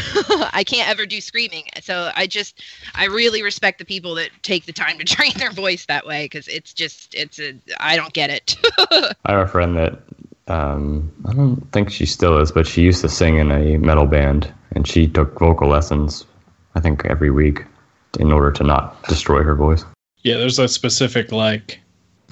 [0.54, 1.66] I can't ever do screaming.
[1.82, 2.62] So I just
[2.96, 6.26] I really respect the people that take the time to train their voice that way
[6.26, 8.56] because it's just it's a I don't get it.
[9.26, 10.00] I have a friend that
[10.48, 14.06] um, I don't think she still is, but she used to sing in a metal
[14.06, 16.26] band, and she took vocal lessons.
[16.76, 17.64] I think every week
[18.20, 19.84] in order to not destroy her voice.
[20.24, 21.80] yeah, there's a specific like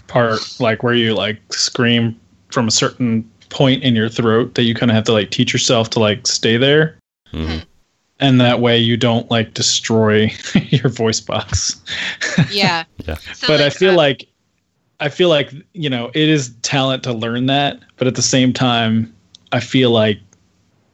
[0.07, 2.19] part like where you like scream
[2.49, 5.54] from a certain point in your throat that you kind of have to like teach
[5.54, 6.97] yourself to like stay there.
[7.32, 7.60] hmm
[8.20, 10.32] and that way you don't like destroy
[10.70, 11.82] your voice box.
[12.51, 12.86] yeah.
[13.06, 13.16] Yeah.
[13.34, 14.28] So, but I feel uh, like
[14.99, 18.54] I feel like you know it is talent to learn that, but at the same
[18.54, 19.14] time,
[19.51, 20.20] I feel like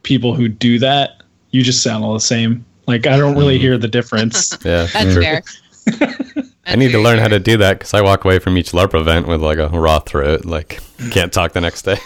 [0.02, 2.64] people who do that, you just sound all the same.
[2.88, 3.60] Like I don't really Mhm.
[3.62, 4.56] hear the difference.
[4.64, 5.22] Yeah, that's true.
[5.22, 5.42] fair.
[6.66, 8.94] I need to learn how to do that because I walk away from each LARP
[8.98, 10.80] event with like a raw throat, like
[11.10, 11.98] can't talk the next day.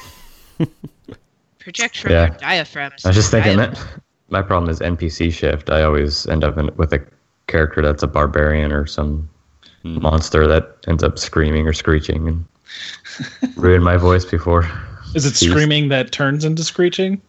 [1.59, 2.27] project from Yeah.
[2.29, 3.05] your diaphragms.
[3.05, 3.87] I was just thinking Dia- that
[4.29, 5.71] my problem is NPC shift.
[5.71, 7.05] I always end up in, with a
[7.47, 9.29] character that's a barbarian or some
[9.83, 10.01] Hmm.
[10.01, 12.45] monster that ends up screaming or screeching and
[13.57, 14.67] ruin my voice before.
[15.15, 15.51] Is it Jeez.
[15.51, 17.21] screaming that turns into screeching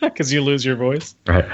[0.00, 1.14] because you lose your voice?
[1.26, 1.44] right.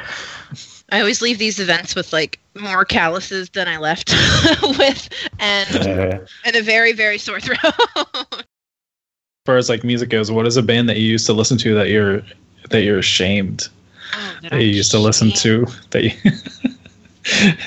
[0.93, 4.13] I always leave these events with like more calluses than I left
[4.79, 5.09] with,
[5.41, 7.59] and Uh, and a very very sore throat.
[9.45, 11.59] As far as like music goes, what is a band that you used to listen
[11.59, 12.23] to that you're
[12.71, 13.69] that you're ashamed
[14.15, 16.13] Oh, that that you used to listen to that you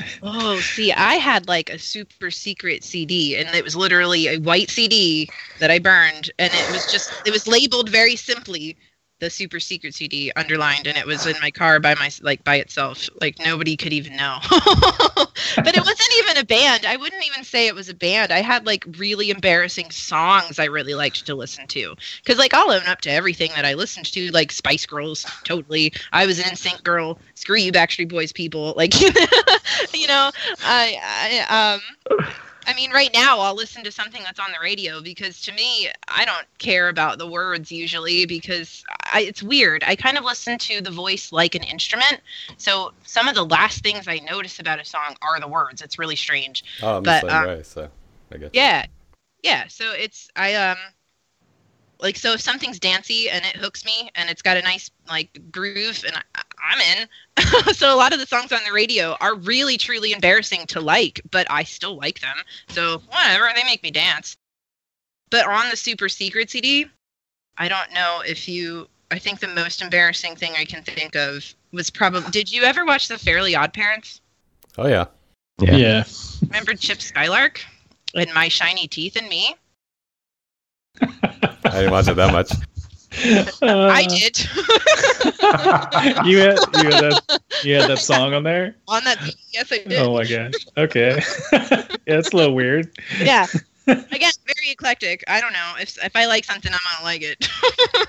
[0.24, 4.72] Oh, see, I had like a super secret CD, and it was literally a white
[4.72, 8.76] CD that I burned, and it was just it was labeled very simply
[9.20, 12.58] the super secret CD underlined, and it was in my car by my like by
[12.58, 13.10] itself.
[13.20, 14.38] Like nobody could even know.
[14.50, 16.86] but it wasn't even a band.
[16.86, 18.32] I wouldn't even say it was a band.
[18.32, 21.96] I had like really embarrassing songs I really liked to listen to.
[22.24, 25.94] Because like I'll own up to everything that I listened to, like Spice Girls, totally.
[26.14, 27.20] I was an NSYNC girl.
[27.36, 28.74] Screw you, Backstreet Boys people.
[28.78, 30.32] Like, you know,
[30.64, 31.76] I, I
[32.20, 32.28] um.
[32.68, 35.90] I mean, right now I'll listen to something that's on the radio because to me,
[36.10, 39.86] I don't care about the words usually because I, it's weird.
[39.88, 42.20] I kind of listen to the voice like an instrument.
[42.58, 45.82] So some of the last things I notice about a song are the words.
[45.82, 46.66] It's really strange.
[46.84, 47.90] Oh, I'm But, the same uh, way, so
[48.34, 48.50] I guess.
[48.52, 48.86] Yeah.
[49.44, 49.68] Yeah.
[49.68, 50.78] So it's, I, um,
[52.00, 55.40] like, so if something's dancy and it hooks me and it's got a nice, like,
[55.52, 57.74] groove and I, I'm in.
[57.74, 61.22] so a lot of the songs on the radio are really, truly embarrassing to like,
[61.32, 62.38] but I still like them.
[62.70, 64.38] So whatever, they make me dance.
[65.30, 66.86] But on the Super Secret CD,
[67.58, 71.44] I don't know if you, I think the most embarrassing thing I can think of
[71.72, 74.22] was probably, did you ever watch The Fairly Odd Parents?
[74.78, 75.06] Oh yeah.
[75.60, 75.76] Yeah.
[75.76, 76.04] yeah.
[76.44, 77.66] Remember Chip Skylark
[78.14, 79.56] and My Shiny Teeth and Me?
[81.68, 82.52] I didn't watch it that much.
[83.62, 84.38] I Uh, did.
[86.28, 88.76] you had you had that you had that song on there.
[88.88, 89.18] On that,
[89.52, 89.94] yes, I did.
[89.94, 90.54] Oh my gosh.
[90.78, 91.22] Okay.
[91.52, 92.92] yeah, it's a little weird.
[93.20, 93.48] Yeah.
[93.88, 95.24] Again, very eclectic.
[95.28, 97.50] I don't know if if I like something, I'm gonna like it.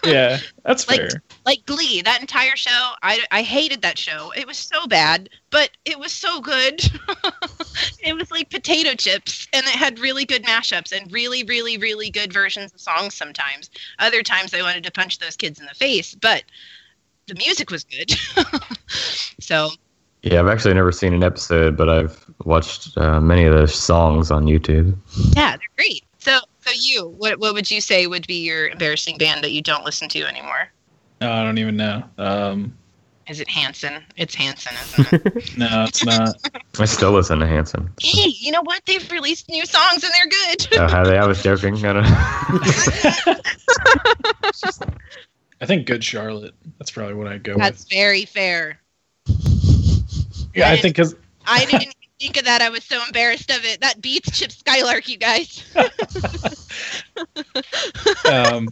[0.04, 1.22] Yeah, that's Like- fair.
[1.44, 4.32] like Glee, that entire show, I I hated that show.
[4.36, 6.80] It was so bad, but it was so good.
[8.02, 12.10] it was like potato chips, and it had really good mashups and really, really, really
[12.10, 13.14] good versions of songs.
[13.14, 16.44] Sometimes, other times, I wanted to punch those kids in the face, but
[17.26, 18.10] the music was good.
[19.40, 19.70] so
[20.22, 24.30] Yeah, I've actually never seen an episode, but I've watched uh, many of those songs
[24.30, 24.96] on YouTube.
[25.36, 26.04] Yeah, they're great.
[26.18, 29.62] So, so you, what what would you say would be your embarrassing band that you
[29.62, 30.70] don't listen to anymore?
[31.20, 32.02] No, I don't even know.
[32.18, 32.76] Um,
[33.28, 34.04] Is it Hanson?
[34.16, 35.50] It's Hanson, isn't it?
[35.58, 36.36] no, it's not.
[36.78, 37.90] I still listen to Hanson.
[38.00, 38.82] hey, you know what?
[38.86, 40.68] They've released new songs and they're good.
[40.78, 41.18] Oh, have they?
[41.18, 41.74] I was joking.
[41.84, 42.04] I don't
[45.60, 46.54] I think Good Charlotte.
[46.78, 47.88] That's probably what I'd go That's with.
[47.88, 48.78] That's very fair.
[50.58, 51.14] Yeah, I think because
[51.46, 52.62] I didn't think of that.
[52.62, 53.80] I was so embarrassed of it.
[53.80, 55.64] That beats Chip Skylark, you guys.
[58.30, 58.68] um,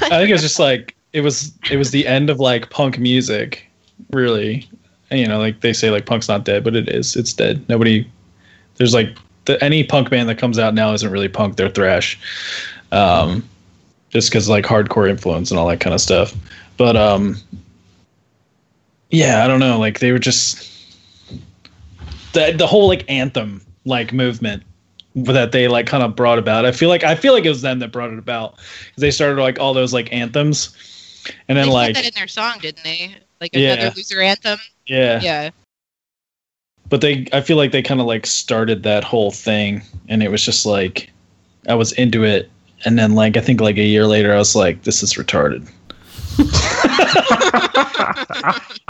[0.00, 1.52] I think it's just like it was.
[1.70, 3.68] It was the end of like punk music,
[4.10, 4.68] really.
[5.10, 7.16] And, you know, like they say, like punk's not dead, but it is.
[7.16, 7.68] It's dead.
[7.68, 8.10] Nobody.
[8.76, 11.56] There's like the, any punk band that comes out now isn't really punk.
[11.56, 12.18] They're thrash.
[12.90, 13.46] Um,
[14.08, 16.34] just because like hardcore influence and all that kind of stuff.
[16.76, 17.36] But um,
[19.10, 19.78] yeah, I don't know.
[19.78, 20.71] Like they were just
[22.32, 24.62] the the whole like anthem like movement
[25.14, 26.64] that they like kind of brought about.
[26.64, 29.10] I feel like I feel like it was them that brought it about 'Cause they
[29.10, 30.74] started like all those like anthems,
[31.48, 33.14] and then they like that in their song, didn't they?
[33.40, 33.74] Like Yeah.
[33.74, 34.58] another loser anthem.
[34.86, 35.50] yeah, Yeah.
[36.88, 40.30] but they I feel like they kind of like started that whole thing, and it
[40.30, 41.10] was just like
[41.68, 42.50] I was into it,
[42.84, 45.68] and then like I think like a year later I was like, this is retarded.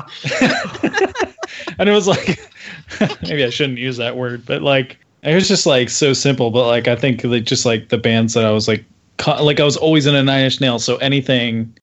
[1.78, 2.38] and it was like
[3.22, 6.50] maybe I shouldn't use that word, but like it was just like so simple.
[6.50, 8.84] But like I think like just like the bands that I was like
[9.18, 11.76] co- like I was always in a Nine Inch Nails, so anything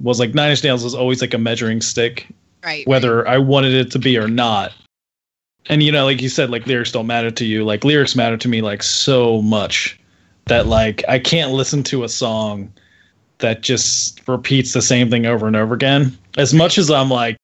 [0.00, 2.28] was like Nine Inch Nails was always like a measuring stick,
[2.64, 2.86] Right.
[2.86, 4.72] whether I wanted it to be or not.
[5.66, 7.64] And you know, like you said, like lyrics don't matter to you.
[7.64, 9.98] Like lyrics matter to me like so much
[10.46, 12.70] that like I can't listen to a song
[13.44, 16.16] that just repeats the same thing over and over again.
[16.38, 17.36] As much as I'm like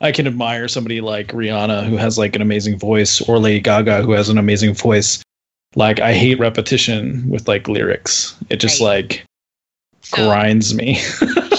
[0.00, 4.02] I can admire somebody like Rihanna who has like an amazing voice or Lady Gaga
[4.02, 5.22] who has an amazing voice.
[5.76, 8.34] Like I hate repetition with like lyrics.
[8.48, 8.86] It just Right.
[9.04, 9.24] like
[10.00, 10.98] So grinds me.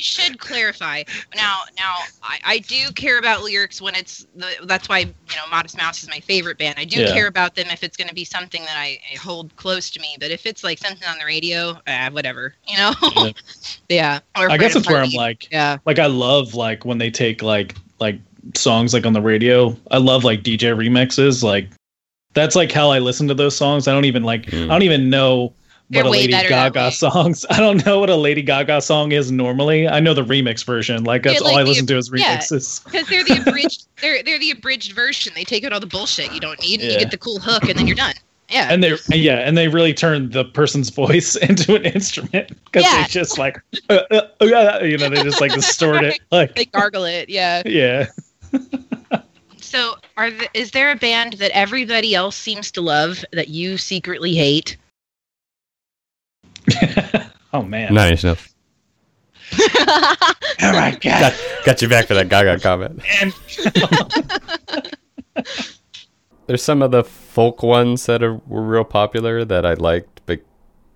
[0.00, 1.02] I should, clarify.
[1.36, 5.46] Now, now I, I do care about lyrics when it's the, that's why you know
[5.50, 6.78] Modest Mouse is my favorite band.
[6.78, 7.12] I do Yeah.
[7.12, 10.00] care about them if it's going to be something that I, I hold close to
[10.00, 10.16] me.
[10.18, 12.92] But if it's like something on the radio, uh, whatever, you know.
[13.14, 13.32] Yeah.
[13.90, 14.20] yeah.
[14.38, 15.76] Or I guess we're at a that's where I'm like Yeah.
[15.84, 18.18] like I love like when they take like like
[18.56, 19.76] songs like on the radio.
[19.90, 21.42] I love like DJ remixes.
[21.42, 21.68] Like
[22.32, 23.86] that's like how I listen to those songs.
[23.86, 24.64] I don't even like Mm.
[24.64, 25.59] I don't even know They're
[25.90, 27.44] what a Lady Gaga songs.
[27.50, 29.88] I don't know what a Lady Gaga song is normally.
[29.88, 31.04] I know the remix version.
[31.04, 32.84] Like that's like all I listen to is remixes.
[32.90, 35.32] Because they're the abridged, they're they're the abridged version.
[35.34, 36.94] They take out all the bullshit you don't need, and Yeah.
[36.94, 38.14] you get the cool hook, and then you're done.
[38.48, 38.68] Yeah.
[38.70, 43.02] And they yeah, and they really turn the person's voice into an instrument because Yeah.
[43.02, 46.54] they just like uh, uh, uh, uh, you know they just like distort it like
[46.54, 47.28] they gargle it.
[47.28, 47.62] Yeah.
[47.66, 48.06] yeah.
[49.60, 53.76] So, are the, is there a band that everybody else seems to love that you
[53.78, 54.76] secretly hate?
[57.52, 57.92] oh man.
[57.94, 58.46] Nine Inch Nails.
[60.62, 61.00] Oh my god.
[61.02, 63.00] Got, got you back for that Gaga comment.
[63.20, 63.32] And
[66.46, 70.40] There's some of the folk ones that are, were real popular that I liked, but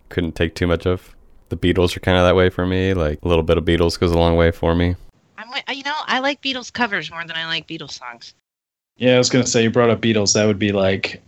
[0.08, 1.14] couldn't take too much of.
[1.50, 2.94] The Beatles are kind of that way for me.
[2.94, 4.96] Like a little bit of Beatles goes a long way for me.
[5.38, 8.34] I'm, wi- you know, I like Beatles covers more than I like Beatles songs.
[8.96, 10.34] Yeah, I was gonna say you brought up Beatles.
[10.34, 11.22] That would be like,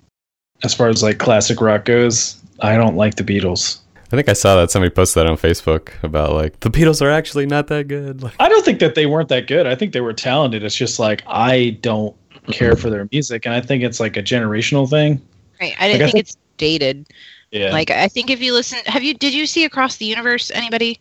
[0.62, 3.80] as far as like classic rock goes, I don't like the Beatles.
[4.12, 7.10] I think I saw that somebody posted that on Facebook about like the Beatles are
[7.10, 8.22] actually not that good.
[8.22, 9.66] Like, I don't think that they weren't that good.
[9.66, 10.62] I think they were talented.
[10.62, 12.14] It's just like I don't
[12.52, 15.20] care for their music, and I think it's like a generational thing.
[15.60, 15.74] Right.
[15.80, 17.06] I didn't Like, I think think- it's dated.
[17.52, 20.50] Yeah, Like, I think if you listen, have you, did you see Across the Universe?
[20.52, 20.98] Anybody?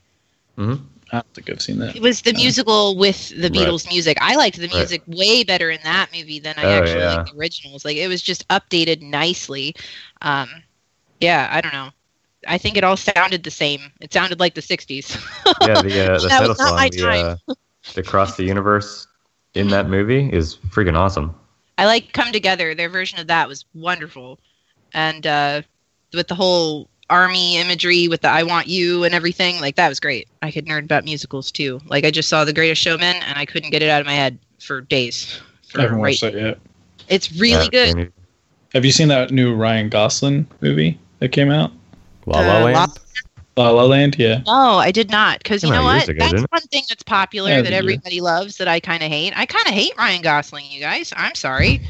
[0.58, 0.64] I
[1.12, 1.96] don't think I've seen that.
[1.96, 3.52] It was the Uh, musical with the Right.
[3.52, 4.18] Beatles music.
[4.22, 4.76] I liked the Right.
[4.76, 7.16] music way better in that movie than I Oh, actually yeah.
[7.16, 7.84] liked the originals.
[7.84, 9.76] Like, it was just updated nicely.
[10.22, 10.50] Um,
[11.20, 11.90] yeah, I don't know.
[12.48, 13.92] I think it all sounded the same.
[14.02, 15.16] It sounded like the 60s.
[15.62, 17.08] Yeah, the uh, the That title was not song, my the,
[17.50, 17.54] uh,
[17.94, 19.08] the Cross the Universe
[19.54, 21.34] in that movie is freaking awesome.
[21.78, 22.74] I like Come Together.
[22.76, 24.40] Their version of that was wonderful.
[24.94, 25.62] And uh,
[26.14, 30.00] with the whole army imagery with the I Want You and everything, like that was
[30.00, 30.28] great.
[30.42, 31.80] I could nerd about musicals too.
[31.86, 34.14] Like I just saw The Greatest Showman and I couldn't get it out of my
[34.14, 35.40] head for days.
[35.68, 36.60] For I haven't right- watched that yet.
[37.08, 38.14] It's really Yeah, good.
[38.74, 41.72] Have you seen that new Ryan Gosling movie that came out?
[42.26, 42.92] La La Uh, Land.
[43.58, 44.16] La La Land.
[44.20, 44.42] Yeah.
[44.46, 45.40] No, I did not.
[45.40, 46.08] Because you know what?
[46.10, 47.78] ago, That's one thing that's popular Yeah, that yeah.
[47.78, 49.34] everybody loves that I kind of hate.
[49.38, 51.14] I kind of hate Ryan Gosling, you guys.
[51.16, 51.82] I'm sorry.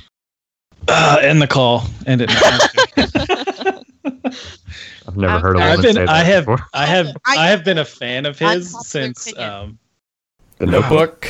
[0.88, 1.86] Uh, end the call.
[2.06, 2.30] End it.
[5.08, 5.72] I've never heard a sorry.
[5.72, 5.96] woman I've been.
[5.96, 6.46] say that I have.
[6.46, 6.68] before.
[6.74, 7.08] I have.
[7.26, 9.36] I- I have been a fan of his since.
[9.38, 9.78] Um,
[10.58, 11.28] The Notebook.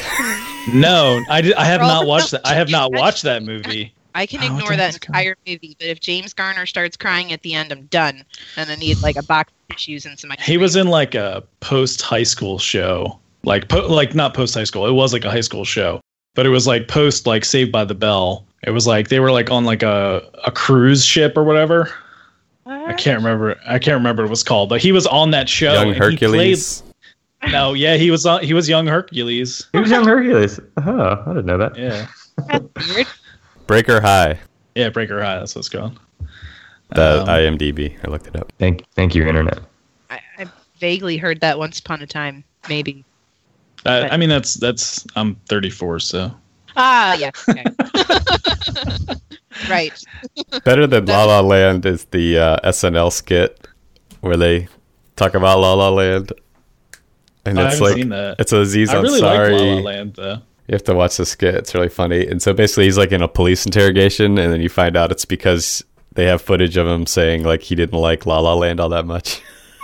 [0.74, 2.42] no, I did, I have not watched that.
[2.46, 3.94] I have not watched that movie.
[4.16, 7.42] I can Oh, ignore the that entire movie, but if James Garner starts crying at
[7.44, 8.24] the end, I'm done.
[8.58, 11.14] And I need like a box of tissues and some ice He was in like
[11.16, 14.88] a post high school show, like po- like not post high school.
[14.88, 16.00] It was like a high school show,
[16.34, 18.46] but it was like post like Saved by the Bell.
[18.64, 21.94] It was like they were like on like a a cruise ship or whatever.
[22.66, 23.60] I can't remember.
[23.68, 25.74] I can't remember what it was called, but he was on that show.
[25.74, 26.84] Young and he played- Hercules.
[27.52, 28.42] no, yeah, he was on.
[28.44, 29.68] He was young Hercules.
[29.74, 30.60] He was young Hercules.
[30.78, 31.78] Oh, I didn't know that.
[31.78, 32.08] Yeah.
[32.48, 33.08] That's weird.
[33.68, 34.40] Breaker High.
[34.76, 35.40] Yeah, Breaker High.
[35.40, 36.00] That's what it's called.
[36.90, 37.98] The Um, IMDb.
[38.06, 38.52] I looked it up.
[38.60, 39.60] Thank, thank you, internet.
[40.10, 40.46] I, I
[40.80, 43.04] vaguely heard that once upon a time, maybe.
[43.86, 45.06] I, I mean, that's that's.
[45.16, 46.32] I'm 34, so
[46.78, 47.32] Ah, yeah.
[47.50, 47.64] Okay.
[49.70, 50.04] right.
[50.64, 53.68] Better than La La Land is the uh, SNL skit
[54.22, 54.68] where they
[55.16, 56.34] talk about La La Land,
[57.46, 58.36] and I it's haven't like seen that.
[58.40, 59.52] it's Aziz I really Ansari.
[59.52, 60.38] like La La Land though.
[60.68, 61.56] You have to watch the skit.
[61.56, 62.26] It's really funny.
[62.26, 65.26] And so basically, he's like in a police interrogation, and then you find out it's
[65.26, 68.90] because they have footage of him saying like he didn't like La La Land all
[68.90, 69.42] that much.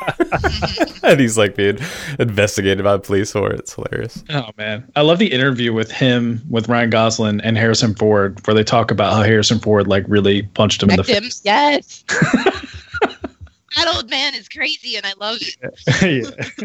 [1.03, 1.77] and he's like being
[2.19, 3.59] investigated by the police for it.
[3.59, 4.23] It's hilarious.
[4.29, 8.55] Oh man, I love the interview with him with Ryan Gosling and Harrison Ford, where
[8.55, 11.41] they talk about how Harrison Ford like really punched him in the Wrecked face.
[11.43, 12.03] Yes.
[12.09, 16.31] that old man is crazy, and I love it.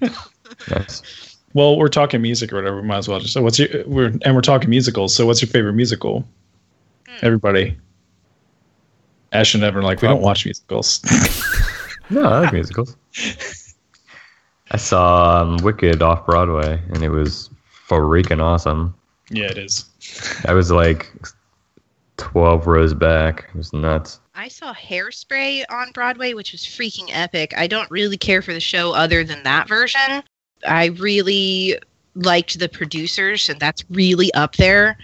[0.00, 0.10] yeah.
[0.70, 1.33] Nice.
[1.54, 2.80] Well, we're talking music or whatever.
[2.80, 3.32] We might as well just.
[3.32, 3.68] So, what's your?
[3.86, 5.14] We're and we're talking musicals.
[5.14, 6.26] So, what's your favorite musical?
[7.08, 7.16] Hmm.
[7.22, 7.76] Everybody.
[9.32, 11.00] Ash and Evan are like we don't watch musicals.
[12.10, 12.96] No, I like musicals.
[14.70, 17.48] I saw um, Wicked off Broadway, and it was
[17.88, 18.94] freaking awesome.
[19.30, 19.86] yeah, it is.
[20.46, 21.10] I was like
[22.18, 23.46] 12 rows back.
[23.48, 24.20] It was nuts.
[24.34, 27.54] I saw Hairspray on Broadway, which was freaking epic.
[27.56, 30.22] I don't really care for the show other than that version.
[30.66, 31.78] I really
[32.14, 34.96] liked the producers, and that's really up there.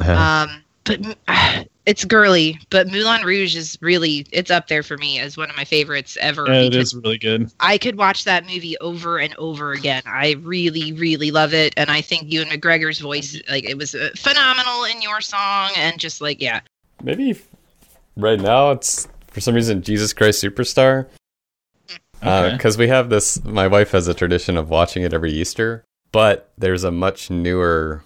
[0.00, 2.58] Um, but uh, it's girly.
[2.70, 6.16] But Moulin Rouge is really it's up there for me as one of my favorites
[6.20, 6.46] ever.
[6.46, 7.50] Yeah, it because is really good.
[7.60, 10.02] I could watch that movie over and over again.
[10.06, 14.10] I really, really love it, and I think Ewan McGregor's voice, like it was uh,
[14.16, 16.60] phenomenal in your song, and just like yeah,
[17.02, 17.38] Maybe
[18.16, 21.06] right now it's for some reason Jesus Christ Superstar.
[22.22, 22.56] Okay.
[22.56, 26.52] Because we have this, my wife has a tradition of watching it every Easter, but
[26.58, 28.02] there's a much newer,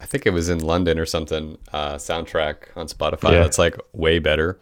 [0.00, 3.40] I think it was in London or something, uh, soundtrack on Spotify Yeah.
[3.40, 4.58] that's like way better.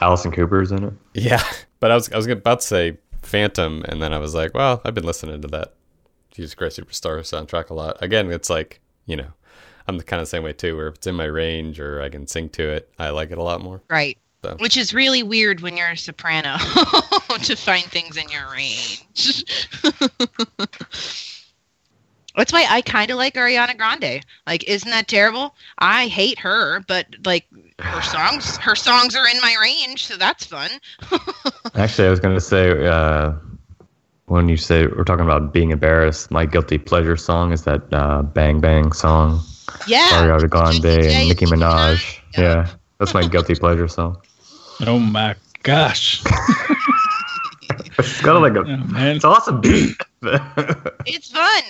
[0.00, 0.92] Alice Cooper's in it.
[1.14, 1.42] Yeah,
[1.80, 4.80] but I was I was about to say Phantom, and then I was like, well,
[4.84, 5.74] I've been listening to that
[6.30, 7.96] Jesus Christ Superstar soundtrack a lot.
[8.00, 9.26] Again, it's like you know,
[9.88, 12.10] I'm the kind of same way too, where if it's in my range or I
[12.10, 13.82] can sing to it, I like it a lot more.
[13.90, 14.16] right.
[14.48, 14.56] So.
[14.58, 16.56] Which is really weird when you're a soprano
[17.42, 19.44] to find things in your range.
[22.36, 24.24] That's why I kind of like Ariana Grande.
[24.46, 25.54] Like, isn't that terrible?
[25.80, 27.46] I hate her, but like
[27.80, 30.70] her songs, her songs are in my range, so that's fun.
[31.74, 33.32] Actually, I was going to say, uh,
[34.26, 38.22] when you say we're talking about being embarrassed, my guilty pleasure song is that uh,
[38.22, 39.40] Bang Bang song.
[39.86, 42.20] Yeah, Ariana Grande and Nicki Minaj.
[42.38, 42.68] Yeah,
[42.98, 44.16] that's my guilty pleasure song.
[44.86, 46.22] Oh my gosh.
[47.98, 49.16] It's got like a, Oh, man.
[49.16, 49.96] it's awesome beat.
[50.22, 51.62] it's fun.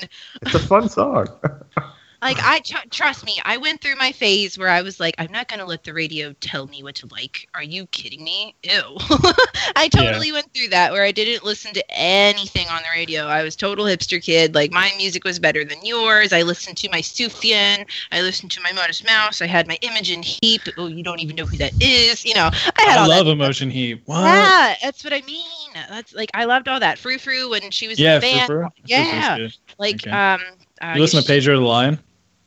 [0.42, 1.26] it's a fun song.
[2.20, 5.30] Like I tr- trust me, I went through my phase where I was like, I'm
[5.30, 7.48] not gonna let the radio tell me what to like.
[7.54, 8.56] Are you kidding me?
[8.64, 8.96] Ew.
[9.76, 13.24] I totally went through that where I didn't listen to anything on the radio.
[13.26, 14.54] I was total hipster kid.
[14.54, 16.32] Like my music was better than yours.
[16.32, 17.86] I listened to my Sufjan.
[18.10, 19.40] I listened to my Modest Mouse.
[19.40, 20.62] I had my Imogen Heap.
[20.76, 22.24] Oh, you don't even know who that is.
[22.24, 23.32] You know, I had I all love that.
[23.32, 24.02] Imogen Heap.
[24.06, 24.24] What?
[24.24, 25.44] Yeah, that's what I mean.
[25.88, 26.98] That's like I loved all that.
[26.98, 28.46] Frou Frou when she was Yeah, in the band.
[28.46, 28.68] Frou Frou.
[28.86, 29.36] Yeah.
[29.36, 30.10] Frou Frou's Like Okay.
[30.10, 30.40] um.
[30.80, 30.92] Uh.
[30.96, 31.98] You listen to Pedro the Lion?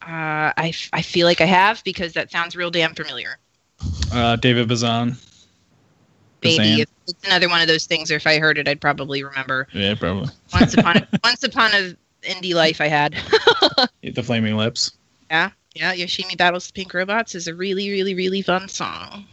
[0.02, 3.38] Uh, I, I feel like I have because that sounds real damn familiar.
[4.14, 5.18] Uh, David Bazan.
[6.43, 9.24] Maybe if it's another one of those things, or if I heard it, I'd probably
[9.24, 9.68] remember.
[9.74, 10.30] Yeah, probably.
[10.54, 13.16] Once upon a, once upon a indie life I had.
[14.04, 14.91] The Flaming Lips.
[15.30, 15.93] yeah, yeah.
[15.93, 19.26] Yoshimi Battles the Pink Robots is a really, really, really fun song.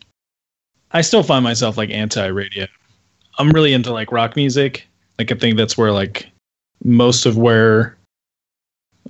[0.90, 2.66] I still find myself like anti-radio.
[3.38, 4.86] I'm really into like rock music.
[5.18, 6.28] Like I think that's where like
[6.82, 7.96] most of where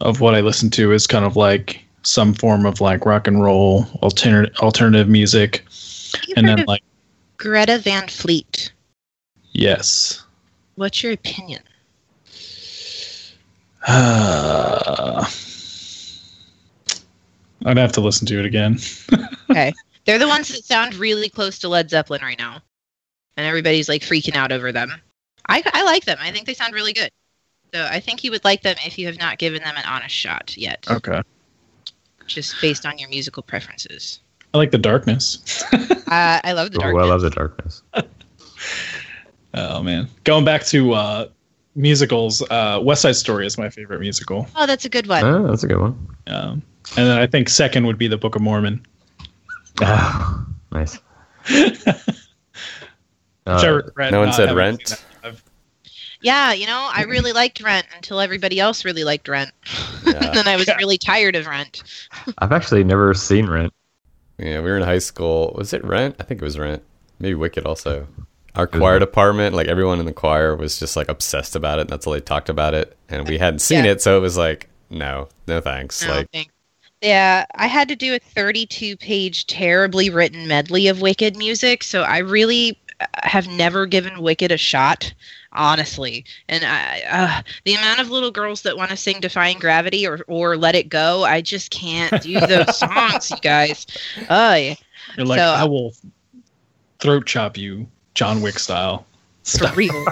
[0.01, 3.43] of what I listen to is kind of like some form of like rock and
[3.43, 5.65] roll alternative alternative music.
[6.37, 6.83] And then like
[7.37, 8.73] Greta Van Fleet.
[9.53, 10.21] yes.
[10.77, 11.63] What's your opinion?
[13.87, 15.25] Uh,
[17.67, 18.79] I'd have to listen to it again.
[19.51, 19.73] Okay.
[20.05, 22.61] They're the ones that sound really close to Led Zeppelin right now,
[23.37, 24.91] and everybody's like freaking out over them.
[25.49, 26.17] I, I like them.
[26.21, 27.11] I think they sound really good.
[27.75, 30.15] So I think you would like them if you have not given them an honest
[30.15, 31.23] shot yet, Okay.
[32.29, 34.21] just based on your musical preferences.
[34.53, 35.65] I like the darkness.
[36.07, 37.03] Uh, I love the darkness.
[37.03, 37.09] Oh, darkness.
[37.09, 37.83] I love the darkness.
[39.55, 40.09] Oh man.
[40.25, 41.29] Going back to uh
[41.75, 44.47] musicals, uh West Side Story is my favorite musical.
[44.55, 45.25] Oh, that's a good one.
[45.25, 46.09] Oh, that's a good one.
[46.29, 46.63] Um
[46.97, 48.85] and then I think second would be the Book of Mormon.
[49.81, 50.99] Ah, nice.
[53.47, 55.05] Uh, no one said Rent?
[56.25, 56.49] Seen that.
[56.51, 59.51] I've- Yeah, you know, I really liked Rent until everybody else really liked Rent.
[60.07, 60.13] Yeah.
[60.23, 60.77] and then I was Yeah.
[60.77, 61.83] really tired of Rent.
[62.39, 63.73] I've actually never seen Rent.
[64.39, 65.55] Yeah, we were in high school.
[65.57, 66.17] Was it Rent?
[66.21, 66.83] I think it was Rent.
[67.19, 68.07] Maybe Wicked also.
[68.55, 71.83] Our choir department, like everyone in the choir, was just like obsessed about it.
[71.83, 73.93] And that's all they talked about it, and we hadn't seen Yeah.
[73.93, 76.05] it, so it was like, no, no thanks.
[76.07, 76.53] No, like, thanks.
[77.01, 81.83] Yeah, I had to do a 32 page, terribly written medley of Wicked music.
[81.83, 82.79] So I really
[83.23, 85.13] have never given Wicked a shot,
[85.53, 86.25] honestly.
[86.49, 90.21] And I, uh, the amount of little girls that want to sing Defying Gravity or,
[90.29, 93.87] or Let It Go, I just can't do those songs, you guys.
[94.31, 94.75] Oh, yeah.
[95.17, 95.93] You're like, So- I will
[97.01, 99.07] throat chop you, John Wick style.
[99.45, 99.93] For real.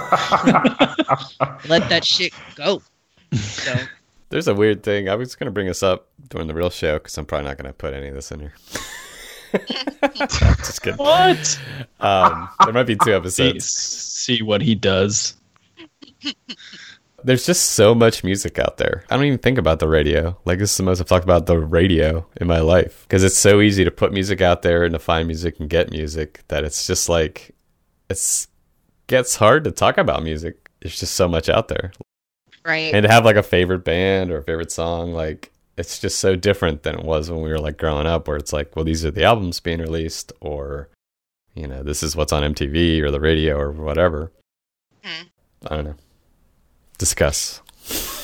[1.66, 2.83] Let that shit go.
[3.33, 3.74] So,
[4.28, 5.09] there's a weird thing.
[5.09, 7.72] I was gonna bring this up during the real show because I'm probably not gonna
[7.72, 8.55] put any of this in here.
[10.59, 10.99] just kidding.
[10.99, 11.61] What?
[12.01, 13.67] Um, there might be two See, episodes.
[13.67, 15.35] see what he does.
[17.25, 19.05] There's just so much music out there.
[19.09, 20.37] I don't even think about the radio.
[20.45, 23.39] Like this is the most I've talked about the radio in my life because it's
[23.39, 26.65] so easy to put music out there and to find music and get music that
[26.65, 27.55] it's just like
[28.11, 28.49] it's
[29.07, 30.68] gets hard to talk about music.
[30.80, 31.93] There's just so much out there,
[32.64, 32.93] right.
[32.93, 36.36] and to have like a favorite band or a favorite song, like it's just so
[36.36, 39.04] different than it was when we were like growing up, where it's like, well, these
[39.04, 40.88] are the albums being released, or
[41.54, 44.32] you know, this is what's on MTV or the radio or whatever.
[45.04, 45.24] Hmm.
[45.70, 45.94] I don't know.
[46.99, 47.61] Discuss.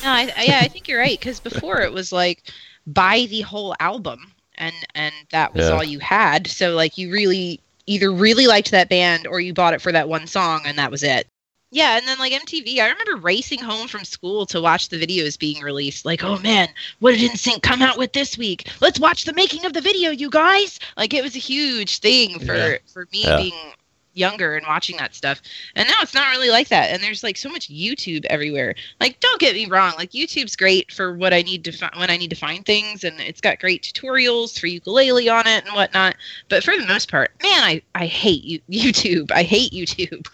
[0.04, 1.18] No, I- yeah, I think you're right.
[1.18, 2.44] Because before it was like
[2.86, 5.72] buy the whole album, and and that was Yeah.
[5.72, 6.46] all you had.
[6.46, 10.08] So like you really either really liked that band or you bought it for that
[10.08, 11.26] one song, and that was it.
[11.70, 15.38] Yeah, and then like MTV, I remember racing home from school to watch the videos
[15.38, 16.06] being released.
[16.06, 16.68] Like, oh man,
[17.00, 18.68] what did NSYNC come out with this week?
[18.80, 20.80] Let's watch the making of the video, you guys!
[20.96, 22.78] Like, it was a huge thing for Yeah.
[22.86, 23.36] for me Yeah.
[23.36, 23.72] being
[24.14, 25.40] younger and watching that stuff.
[25.76, 26.90] And now it's not really like that.
[26.90, 28.74] And there's like so much YouTube everywhere.
[28.98, 29.92] Like, don't get me wrong.
[29.96, 33.04] Like, YouTube's great for what I need to find when I need to find things,
[33.04, 36.16] and it's got great tutorials for ukulele on it and whatnot.
[36.48, 39.30] But for the most part, man, I I hate you, YouTube.
[39.30, 40.26] I hate YouTube.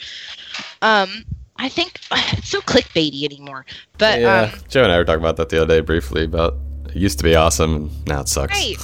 [0.82, 1.24] Um,
[1.56, 3.64] I think it's so clickbaity anymore.
[3.98, 6.56] But yeah, um, Joe and I were talking about that the other day briefly about
[6.88, 8.52] it used to be awesome and now it sucks.
[8.52, 8.76] Right.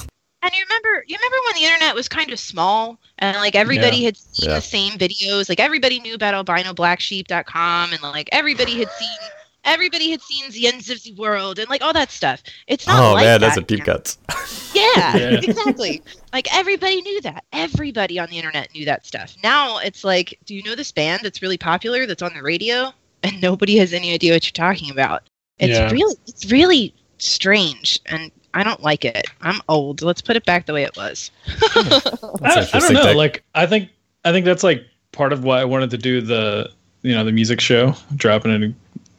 [0.43, 3.97] And you remember you remember when the internet was kind of small and like everybody
[3.97, 4.05] Yeah.
[4.05, 4.55] had seen Yeah.
[4.55, 5.47] the same videos.
[5.49, 9.17] Like everybody knew about albinoblacksheep.com and like everybody had seen
[9.63, 12.41] everybody had seen the ends of the world and like all that stuff.
[12.67, 13.85] It's not Oh like man, that that's a deep now.
[13.85, 14.17] cuts.
[14.73, 15.39] Yeah, Yeah.
[15.43, 16.01] exactly.
[16.31, 17.43] Like everybody knew that.
[17.51, 19.35] Everybody on the internet knew that stuff.
[19.43, 22.91] Now it's like, do you know this band that's really popular that's on the radio?
[23.23, 25.23] And nobody has any idea what you're talking about.
[25.59, 25.91] It's Yeah.
[25.91, 29.27] really it's really strange and I don't like it.
[29.41, 30.01] I'm old.
[30.01, 31.31] Let's put it back the way it was.
[31.75, 33.03] I, I don't know.
[33.03, 33.15] take.
[33.15, 33.89] Like, I think
[34.25, 36.69] I think that's like part of why I wanted to do the
[37.01, 38.73] you know the music show, dropping it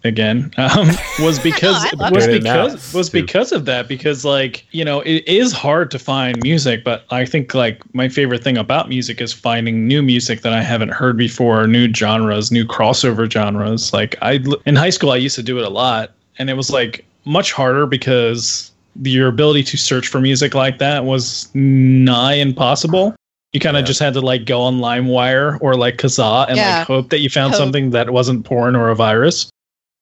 [0.04, 0.88] again, um,
[1.20, 2.34] was because I love was it.
[2.34, 3.88] It because was because of that.
[3.88, 8.08] Because like you know it is hard to find music, but I think like my
[8.08, 12.50] favorite thing about music is finding new music that I haven't heard before, new genres,
[12.50, 13.92] new crossover genres.
[13.92, 16.70] Like I in high school I used to do it a lot, and it was
[16.70, 18.70] like much harder because
[19.02, 23.14] your ability to search for music like that was nigh impossible.
[23.52, 23.86] You kind of Yeah.
[23.86, 26.78] just had to like go on LimeWire or like Kazaa and Yeah.
[26.78, 27.60] like hope that you found Hope.
[27.60, 29.48] something that wasn't porn or a virus.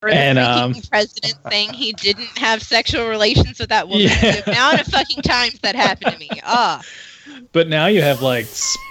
[0.03, 4.03] Or the And, um, president saying he didn't have sexual relations with that woman.
[4.07, 4.41] Yeah.
[4.41, 6.29] The amount of fucking times that happened to me.
[6.43, 6.81] Ah,
[7.51, 8.45] But now you have like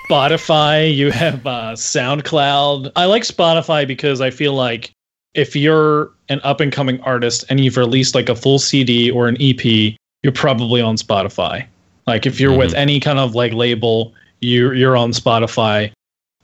[0.09, 2.93] Spotify, you have uh, SoundCloud.
[2.97, 4.93] I like Spotify because I feel like
[5.35, 9.29] if you're an up and coming artist and you've released like a full CD or
[9.29, 11.67] an EP, you're probably on Spotify.
[12.07, 12.77] Like if you're with Mhm.
[12.79, 15.93] any kind of like label, you're you're on Spotify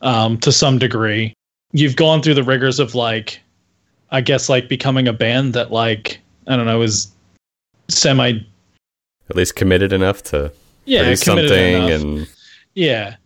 [0.03, 1.33] um, to some degree.
[1.73, 3.41] You've gone through the rigors of like,
[4.17, 7.13] I guess like becoming a band that like I don't know is
[7.89, 8.41] semi
[9.29, 10.51] At least committed enough to
[10.87, 12.03] yeah produce committed something enough.
[12.03, 12.29] and
[12.73, 13.17] Yeah,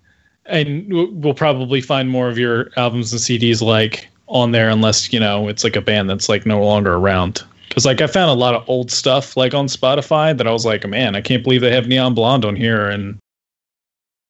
[0.46, 0.92] and
[1.22, 5.46] we'll probably find more of your albums and CDs like on there, unless you know
[5.46, 7.44] it's like a band that's like no longer around.
[7.68, 10.66] Because like I found a lot of old stuff like on Spotify that I was
[10.66, 13.16] like, man, I can't believe they have Neon Blonde on here, and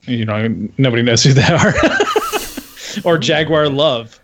[0.02, 0.46] you know
[0.76, 1.72] nobody knows who they are.
[3.10, 4.19] or Jaguar Love.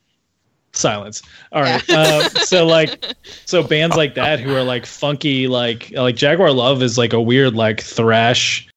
[0.77, 1.23] Silence.
[1.53, 1.89] All right.
[1.89, 6.83] Uh, so like, so bands like that who are like funky, like like Jaguar Love
[6.83, 8.69] is like a weird like thrash,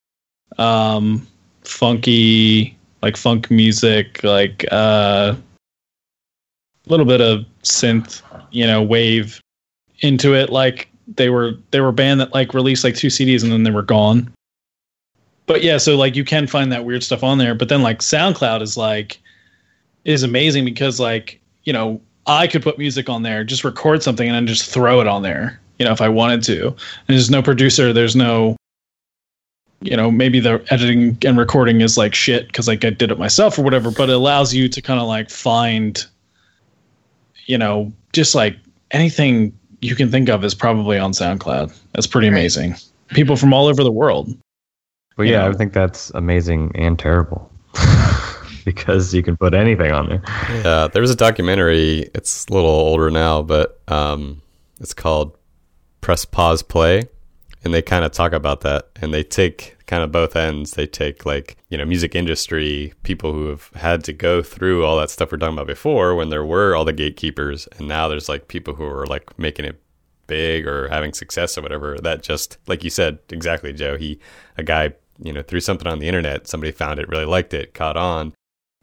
[0.58, 1.28] um,
[1.64, 8.22] funky like funk music, like uh, a little bit of synth,
[8.52, 9.42] you know, wave
[10.02, 10.50] into it.
[10.50, 13.64] Like they were they were a band that like released like two CDs and then
[13.64, 14.32] they were gone.
[15.46, 17.56] But yeah, so like you can find that weird stuff on there.
[17.56, 19.20] But then like SoundCloud is like
[20.06, 21.39] is amazing because like
[21.70, 25.02] you know I could put music on there, just record something and then just throw
[25.02, 25.60] it on there.
[25.78, 26.68] You know, if I wanted to.
[26.70, 26.76] And
[27.08, 28.56] there's no producer, there's no
[29.82, 33.20] you know maybe the editing and recording is like shit because like I did it
[33.20, 36.04] myself or whatever, but it allows you to kind of like find,
[37.46, 38.58] you know, just like
[38.90, 41.72] anything you can think of is probably on SoundCloud.
[41.94, 42.34] That's pretty Right.
[42.40, 42.76] amazing.
[43.10, 44.36] People from all over the world.
[45.16, 45.52] But You yeah, know.
[45.52, 47.52] I think that's amazing and terrible
[48.66, 50.22] because you can put anything on there.
[50.64, 52.10] Yeah, there was a documentary.
[52.14, 54.42] It's a little older now, but um,
[54.80, 55.38] it's called
[56.02, 57.04] Press Pause Play,
[57.64, 58.90] and they kind of talk about that.
[59.02, 60.72] And they take kind of both ends.
[60.72, 64.98] They take like you know music industry people who have had to go through all
[65.00, 68.30] that stuff we're talking about before when there were all the gatekeepers, and now there's
[68.30, 69.82] like people who are like making it
[70.28, 71.98] big or having success or whatever.
[71.98, 73.98] That just like you said exactly, Joe.
[73.98, 74.20] He
[74.58, 76.48] a guy you know threw something on the internet.
[76.48, 78.34] Somebody found it, really liked it, caught on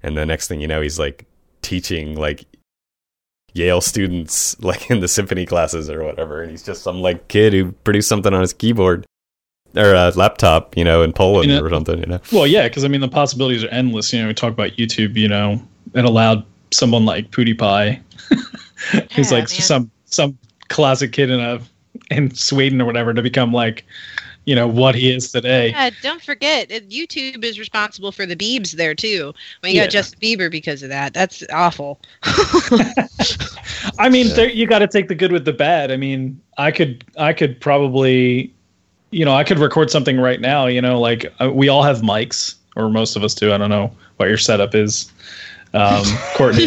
[0.06, 1.26] and the next thing you know he's like
[1.62, 2.44] teaching like
[3.54, 7.52] Yale students like in the symphony classes or whatever and he's just some like kid
[7.52, 9.04] who produced something on his keyboard
[9.74, 12.68] or a laptop you know in Poland You know- or something you know Well, yeah,
[12.68, 14.12] because I mean the possibilities are endless.
[14.12, 15.16] You know, we talk about YouTube.
[15.16, 15.60] You know,
[15.94, 18.00] it allowed someone like PewDiePie,
[19.14, 19.60] who's Yeah, like man.
[19.60, 20.38] some some
[20.68, 21.60] classic kid in a
[22.10, 23.84] in Sweden or whatever, to become like,
[24.46, 25.70] you know, what he is today.
[25.70, 29.34] Yeah, don't forget YouTube is responsible for the Biebs there too.
[29.62, 29.84] We Yeah.
[29.84, 31.12] got Justin Bieber because of that.
[31.12, 32.00] That's awful.
[33.98, 34.34] I mean, Yeah.
[34.34, 35.90] there, you got to take the good with the bad.
[35.90, 38.52] I mean, I could I could probably,
[39.10, 40.66] you know, I could record something right now.
[40.66, 43.52] You know, like uh, we all have mics, or most of us do.
[43.52, 45.10] I don't know what your setup is,
[45.74, 46.04] um,
[46.36, 46.66] Courtney.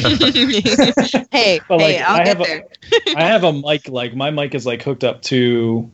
[1.31, 2.68] hey, But, like, hey, I'll I get have a- there.
[3.15, 5.89] I have a mic like my mic is like hooked up to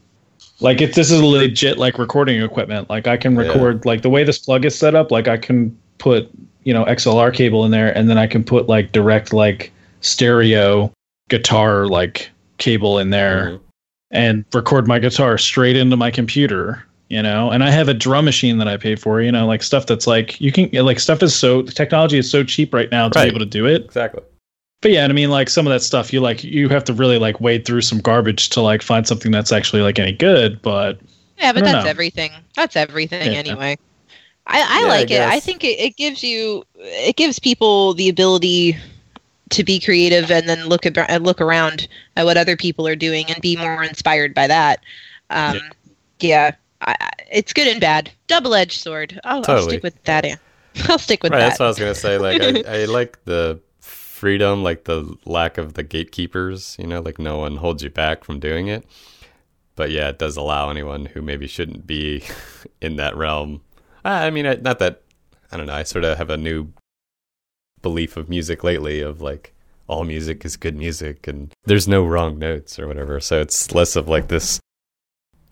[0.59, 2.89] like if this is legit like recording equipment.
[2.89, 3.43] Like I can Yeah.
[3.43, 6.29] record like the way this plug is set up, like I can put,
[6.63, 9.71] you know, XLR cable in there and then I can put like direct like
[10.01, 10.91] stereo
[11.29, 13.59] guitar like cable in there Mhm.
[14.11, 18.25] and record my guitar straight into my computer you know and i have a drum
[18.25, 21.21] machine that i pay for you know like stuff that's like you can like stuff
[21.23, 23.25] is so technology is so cheap right now to Right.
[23.25, 24.21] be able to do it exactly
[24.85, 26.93] but yeah, and I mean, like some of that stuff, you like you have to
[26.93, 30.61] really like wade through some garbage to like find something that's actually like any good.
[30.61, 30.99] But
[31.39, 31.89] Yeah, but that's know.
[31.89, 32.29] everything.
[32.55, 33.39] That's everything Yeah.
[33.39, 33.79] anyway.
[34.45, 35.21] I, I Yeah, I like it.
[35.21, 38.77] I think it, it gives you it gives people the ability
[39.49, 42.95] to be creative and then look about and look around at what other people are
[42.95, 44.81] doing and be more inspired by that.
[45.31, 45.59] Um,
[46.19, 46.51] yeah,
[46.81, 48.11] I, I- it's good and bad.
[48.27, 49.19] Double edged sword.
[49.23, 50.25] I'll, I'll stick with that.
[50.25, 50.35] yeah.
[50.89, 51.47] I'll stick with right that.
[51.49, 53.59] that's what I was gonna say like I, I like the
[54.15, 58.23] freedom like the lack of the gatekeepers you know like no one holds you back
[58.23, 58.85] from doing it
[59.75, 62.23] but yeah it does allow anyone who maybe shouldn't be
[62.81, 63.61] in that realm
[64.05, 65.01] I mean, not that
[65.51, 65.73] I don't know.
[65.73, 66.71] I sort of have a new
[67.81, 69.53] belief of music lately of like
[69.87, 73.19] all music is good music and there's no wrong notes or whatever.
[73.19, 74.59] So it's less of like this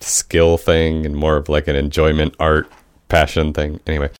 [0.00, 2.70] skill thing and more of like an enjoyment, art,
[3.08, 3.80] passion thing.
[3.86, 4.10] Anyway,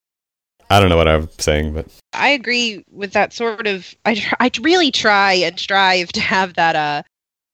[0.70, 3.94] I don't know what I'm saying, but I agree with that sort of.
[4.04, 7.02] I I really try and strive to have that uh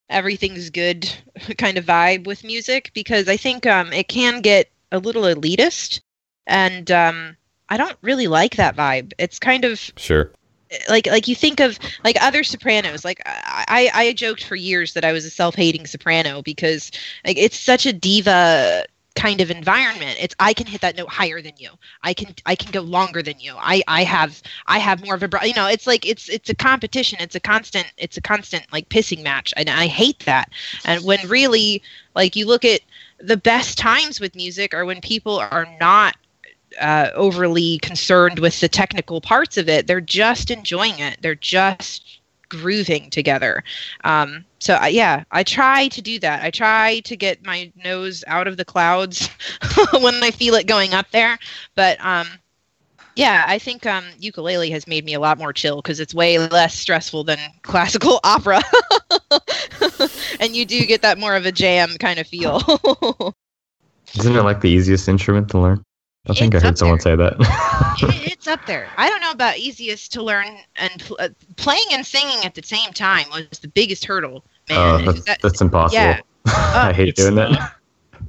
[0.09, 1.11] everything's good
[1.57, 6.01] kind of vibe with music because I think um it can get a little elitist
[6.47, 7.37] and um
[7.69, 9.13] I don't really like that vibe.
[9.17, 10.31] It's kind of sure.
[10.89, 14.93] like like you think of like other sopranos like i i, I joked for years
[14.93, 16.91] that i was a self-hating soprano because
[17.25, 18.85] like it's such a diva
[19.15, 21.69] kind of environment it's i can hit that note higher than you.
[22.03, 23.55] I can i can go longer than you.
[23.57, 26.55] I i have i have more of a you know it's like it's it's a
[26.55, 27.19] competition.
[27.21, 29.53] It's a constant it's a constant like pissing match.
[29.57, 30.51] And i hate that.
[30.85, 31.81] And when really
[32.15, 32.81] like you look at
[33.19, 36.15] the best times with music are when people are not
[36.79, 39.87] uh, overly concerned with the technical parts of it.
[39.87, 41.17] They're just enjoying it.
[41.21, 42.20] They're just
[42.51, 43.63] grooving together.
[44.03, 46.43] Um, so I, yeah, I try to do that.
[46.43, 49.29] I try to get my nose out of the clouds
[50.01, 51.39] when I feel it going up there.
[51.75, 52.27] But um,
[53.15, 56.37] yeah, I think um, ukulele has made me a lot more chill because it's way
[56.39, 58.61] less stressful than classical opera,
[60.39, 62.61] and you do get that more of a jam kind of feel.
[64.17, 65.83] Isn't it like the easiest instrument to learn?
[66.27, 67.01] I think It's I heard someone there.
[67.01, 67.33] say that.
[68.03, 68.87] it, it's up there.
[68.97, 70.45] I don't know about easiest to learn
[70.75, 74.77] and uh, playing and singing at the same time was the biggest hurdle, man.
[74.79, 75.99] Uh, that's, that- that's impossible.
[76.01, 76.19] yeah.
[76.45, 77.51] I hate doing not.
[77.51, 77.75] that.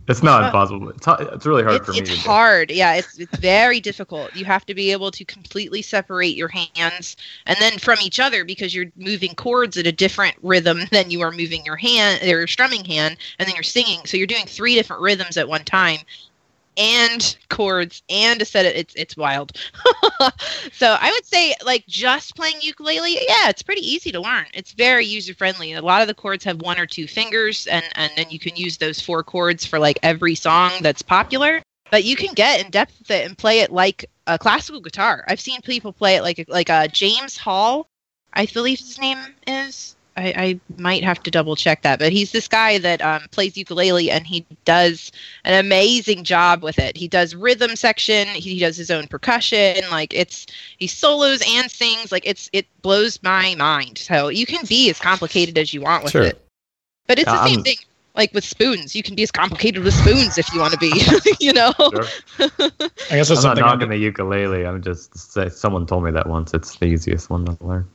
[0.09, 0.89] It's not Uh, impossible.
[0.89, 2.23] It's, it's really hard it's, for me it's to do.
[2.23, 2.71] hard.
[2.71, 4.35] Yeah, it's it's very difficult.
[4.35, 7.17] You have to be able to completely separate your hands
[7.47, 11.21] and then from each other because you're moving chords at a different rhythm than you
[11.21, 14.01] are moving your hand, your strumming hand, and then you're singing.
[14.07, 15.99] So you're doing three different rhythms at one time,
[16.77, 18.67] and chords and a set.
[18.67, 19.57] Of, it's it's wild.
[20.73, 23.15] so I would say like just playing ukulele.
[23.15, 24.47] Yeah, it's pretty easy to learn.
[24.55, 25.73] It's very user friendly.
[25.73, 28.57] A lot of the chords have one or two fingers, and and then you can
[28.57, 31.63] use those four chords for like every song that's popular.
[31.91, 35.25] but you can get in depth with it and play it like a classical guitar.
[35.29, 37.89] I've seen people play it like like uh, James Hall,
[38.33, 39.95] I believe his name is.
[40.17, 43.57] I, I might have to double check that, but he's this guy that um, plays
[43.57, 45.11] ukulele and he does
[45.45, 46.97] an amazing job with it.
[46.97, 50.47] He does rhythm section, he does his own percussion, like it's
[50.79, 53.99] he solos and sings, like it's it blows my mind.
[53.99, 56.25] So you can be as complicated as you want with Sure.
[56.25, 56.45] it,
[57.07, 57.77] but it's the Um, same thing.
[58.15, 60.93] Like with spoons, you can be as complicated with spoons if you want to be,
[61.41, 61.73] you know.
[61.81, 63.65] I guess I'm that's not something.
[63.65, 64.67] I'm, knocking the ukulele.
[64.67, 66.53] I'm just say- someone told me that once.
[66.53, 67.89] It's the easiest one to learn.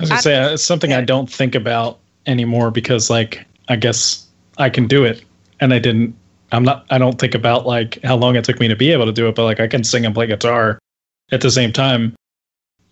[0.00, 3.76] I was gonna say uh, it's something I don't think about anymore because, like, I
[3.76, 4.26] guess
[4.58, 5.22] I can do it,
[5.60, 6.16] and I didn't.
[6.52, 6.86] I'm not.
[6.90, 9.28] I don't think about like how long it took me to be able to do
[9.28, 10.78] it, but like I can sing and play guitar
[11.32, 12.14] at the same time,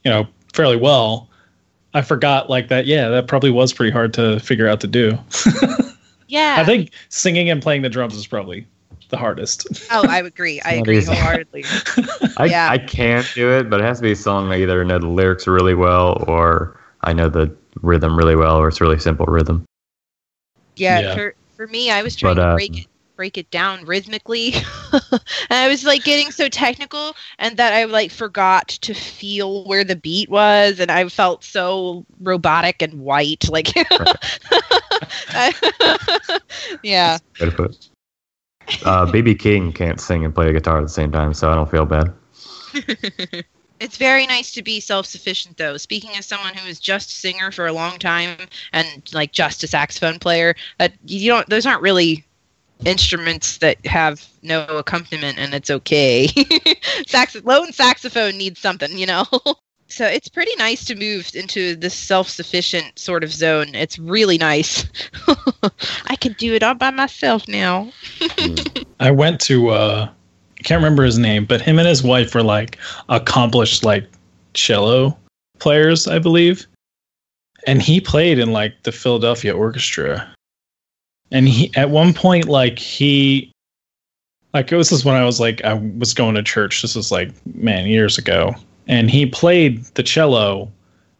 [0.05, 1.29] you know, fairly well.
[1.95, 2.87] I forgot like that.
[2.87, 5.19] Yeah, that probably was pretty hard to figure out to do.
[6.29, 6.57] Yeah.
[6.59, 8.67] I think singing and playing the drums is probably
[9.09, 9.67] the hardest.
[9.91, 10.61] Oh, I agree.
[10.65, 11.13] I agree easy.
[11.15, 11.65] wholeheartedly.
[12.37, 12.69] I, Yeah.
[12.71, 15.09] I can do it, but it has to be a song I either know the
[15.09, 16.78] lyrics really well or
[17.09, 19.65] I know the rhythm really well or it's really simple rhythm.
[20.77, 21.15] Yeah, Yeah.
[21.15, 22.87] For, for me, I was trying But, to uh, break it
[23.17, 24.55] break it down rhythmically,
[24.93, 25.21] and
[25.51, 29.97] I was like getting so technical, and that I like forgot to feel where the
[29.97, 33.49] beat was, and I felt so robotic and white.
[33.49, 33.75] Like,
[36.83, 37.89] yeah, Way to put it.
[38.85, 41.55] Uh, BB King can't sing and play a guitar at the same time, so I
[41.55, 42.13] don't feel bad.
[43.81, 45.77] it's very nice to be self-sufficient though.
[45.77, 48.37] Speaking as someone who was just a singer for a long time
[48.73, 52.25] and like just a saxophone player that you don't those aren't really
[52.85, 56.29] instruments that have no accompaniment and it's okay.
[57.07, 59.25] Sax- lone saxophone needs something you know?
[59.91, 63.75] So it's pretty nice to move into this self-sufficient sort of zone.
[63.75, 64.85] It's really nice.
[66.07, 67.91] I can do it all by myself now.
[69.01, 70.11] I went to uh
[70.65, 72.79] Can't remember his name, but him and his wife were like
[73.09, 74.07] accomplished like
[74.55, 75.17] cello
[75.59, 76.67] players, I believe.
[77.67, 80.29] And he played in like the Philadelphia Orchestra.
[81.31, 83.53] And he at one point like he
[84.55, 86.83] like this is when I was like I was going to church.
[86.83, 88.55] This was like man years ago.
[88.87, 90.73] And he played the cello,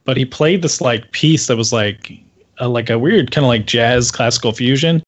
[0.05, 2.13] but he played this like piece that was like
[2.59, 5.03] a, like a weird kind of like jazz classical fusion.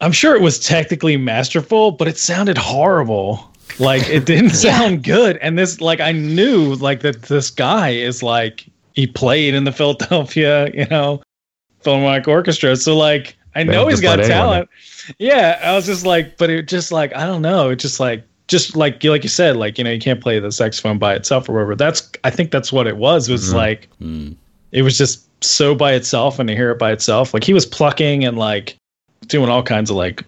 [0.00, 3.50] I'm sure it was technically masterful, but it sounded horrible.
[3.78, 5.36] Like it didn't sound good.
[5.38, 9.72] And this, like, I knew like that this guy is like he played in the
[9.72, 11.22] Philadelphia, you know,
[11.80, 12.76] Philharmonic Orchestra.
[12.76, 14.68] So like I They know he's got anyone talent.
[15.18, 17.70] Yeah, I was just like, but it just like I don't know.
[17.70, 20.38] It just like just like you like you said, like you know, you can't play
[20.38, 21.74] the saxophone by itself or whatever.
[21.76, 23.28] That's I think that's what it was.
[23.28, 23.54] It was Mhm.
[23.54, 24.34] like Mm.
[24.72, 27.64] it was just so by itself and to hear it by itself like he was
[27.64, 28.76] plucking and like
[29.26, 30.24] doing all kinds of like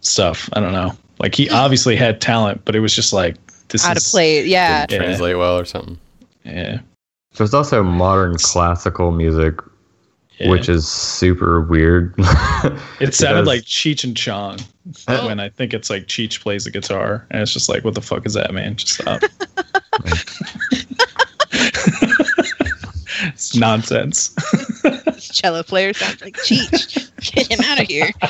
[0.00, 3.36] stuff i don't know like he obviously had talent but it was just like
[3.68, 5.06] this how to is play yeah Didn't Yeah.
[5.08, 5.98] translate well or something.
[6.44, 6.80] yeah,
[7.36, 9.54] There's also modern classical music,
[10.38, 10.50] yeah.
[10.50, 12.12] which is super weird.
[13.00, 13.46] it sounded does.
[13.46, 14.58] like cheech and chong
[15.06, 15.26] Oh.
[15.28, 18.00] when i think it's like cheech plays the guitar and it's just like what the
[18.02, 19.22] fuck is that man just stop
[23.50, 24.34] it's nonsense
[25.32, 28.10] cello player sounds like cheech get him out of here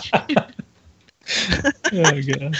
[1.93, 2.57] oh, God.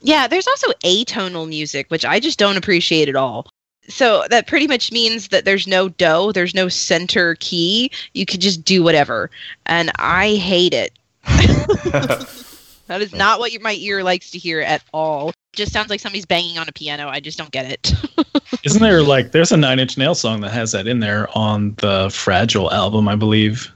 [0.00, 3.46] Yeah, there's also atonal music, which I just don't appreciate at all.
[3.88, 7.90] So that pretty much means that there's no do, there's no center key.
[8.12, 9.30] You could just do whatever.
[9.66, 10.92] And I hate it.
[12.86, 15.32] That is not what my ear likes to hear at all.
[15.56, 17.08] Just sounds like somebody's banging on a piano.
[17.08, 17.92] I just don't get it.
[18.64, 21.74] Isn't there like there's a Nine Inch Nail song that has that in there on
[21.78, 23.70] the Fragile album, I believe,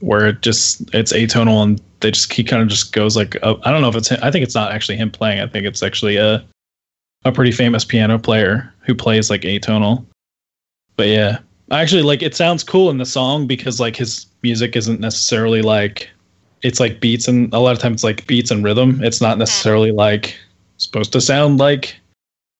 [0.00, 3.56] where it just it's atonal and they just he kind of just goes like uh,
[3.62, 5.40] I don't know if it's him, I think it's not actually him playing.
[5.40, 6.44] I think it's actually a
[7.24, 10.04] a pretty famous piano player who plays like atonal.
[10.96, 11.38] But yeah,
[11.70, 15.62] I actually like it sounds cool in the song because like his music isn't necessarily
[15.62, 16.10] like
[16.62, 19.02] it's like beats and a lot of times it's like beats and rhythm.
[19.02, 20.36] It's not necessarily like
[20.78, 21.96] supposed to sound like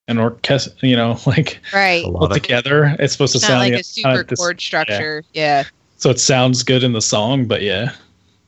[0.08, 2.04] an orchestra, you know, like right.
[2.04, 2.94] A lot put of together.
[2.98, 5.24] It's supposed to Not sound like yeah, a kinda super this- chord structure.
[5.32, 5.64] Yeah.
[5.96, 7.92] so it sounds good in the song, but yeah,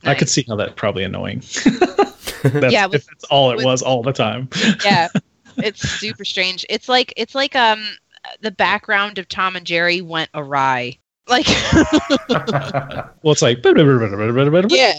[0.04, 1.42] I could see how that probably annoying.
[2.42, 4.48] that's, Yeah, with- if that's all it with- was all the time.
[4.84, 5.08] yeah
[5.58, 7.82] it's super strange it's like it's like um
[8.42, 10.94] the background of tom and jerry went awry
[11.28, 11.46] like
[12.28, 14.92] Well, it's like Yeah.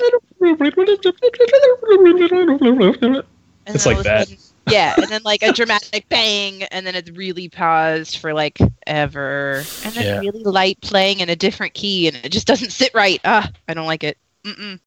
[3.68, 4.27] It's like all of that.
[4.68, 8.57] Sudden- yeah and then like a dramatic bang and then it's really paused for like
[8.85, 10.19] ever and then Yeah.
[10.19, 13.73] really light playing in a different key and it just doesn't sit right ah i
[13.73, 14.80] don't like it Mm-mm.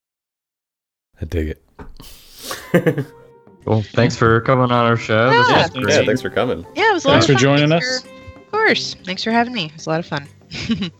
[1.20, 1.48] I dig
[2.74, 3.06] it.
[3.66, 5.28] Well, thanks for coming on our show.
[5.30, 5.56] This Yeah.
[5.62, 5.84] was Thanks.
[5.84, 5.94] great.
[6.00, 6.66] Yeah, thanks for coming.
[6.74, 8.02] Yeah, it was a lot Thanks of for joining Thanks us.
[8.02, 8.96] for- of course.
[9.04, 9.66] Thanks for having me.
[9.66, 10.26] It was a lot of fun.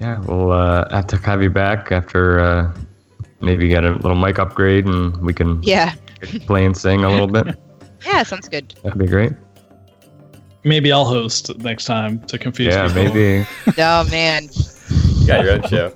[0.00, 2.72] Yeah, we'll uh, have to have you back after uh,
[3.42, 5.92] maybe get a little mic upgrade and we can Yeah.
[6.46, 7.54] play and sing a little bit.
[8.06, 8.74] Yeah, sounds good.
[8.82, 9.32] That'd be great.
[10.64, 13.04] Maybe I'll host next time to confuse Yeah, people.
[13.14, 13.46] maybe.
[13.78, 14.48] Oh man.
[15.18, 15.92] You got your own show.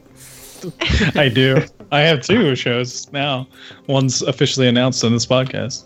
[1.21, 1.63] I do.
[1.93, 3.47] I have two shows now.
[3.87, 5.85] One's officially announced on this podcast.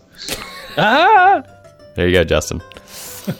[0.77, 1.43] Ah!
[1.95, 2.61] There you go, Justin.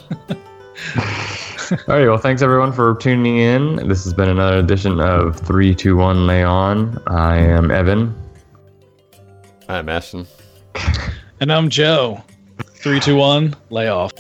[1.88, 2.08] All right.
[2.08, 3.88] Well, thanks everyone for tuning in.
[3.88, 7.02] This has been another edition of 321 Lay On.
[7.08, 8.14] I am Evan.
[9.70, 10.26] I'm Ashton.
[11.40, 12.22] And I'm Joe.
[12.82, 14.14] Three, two, one, lay off.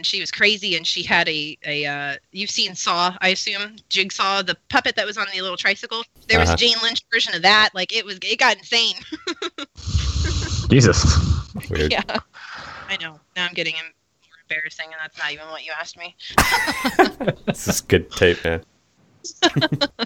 [0.00, 3.76] And she was crazy and she had a a uh you've seen Saw, I assume,
[3.90, 6.02] Jigsaw, the puppet that was on the little tricycle.
[6.26, 6.54] There was Uh-huh.
[6.54, 7.68] a Jane Lynch version of that.
[7.74, 8.94] Like it was it got insane.
[10.70, 11.04] Jesus.
[11.68, 11.92] Weird.
[11.92, 12.00] yeah.
[12.88, 13.20] I know.
[13.36, 16.16] Now I'm getting more embarrassing and that's not even what you asked me.
[17.46, 18.64] This is good tape, man.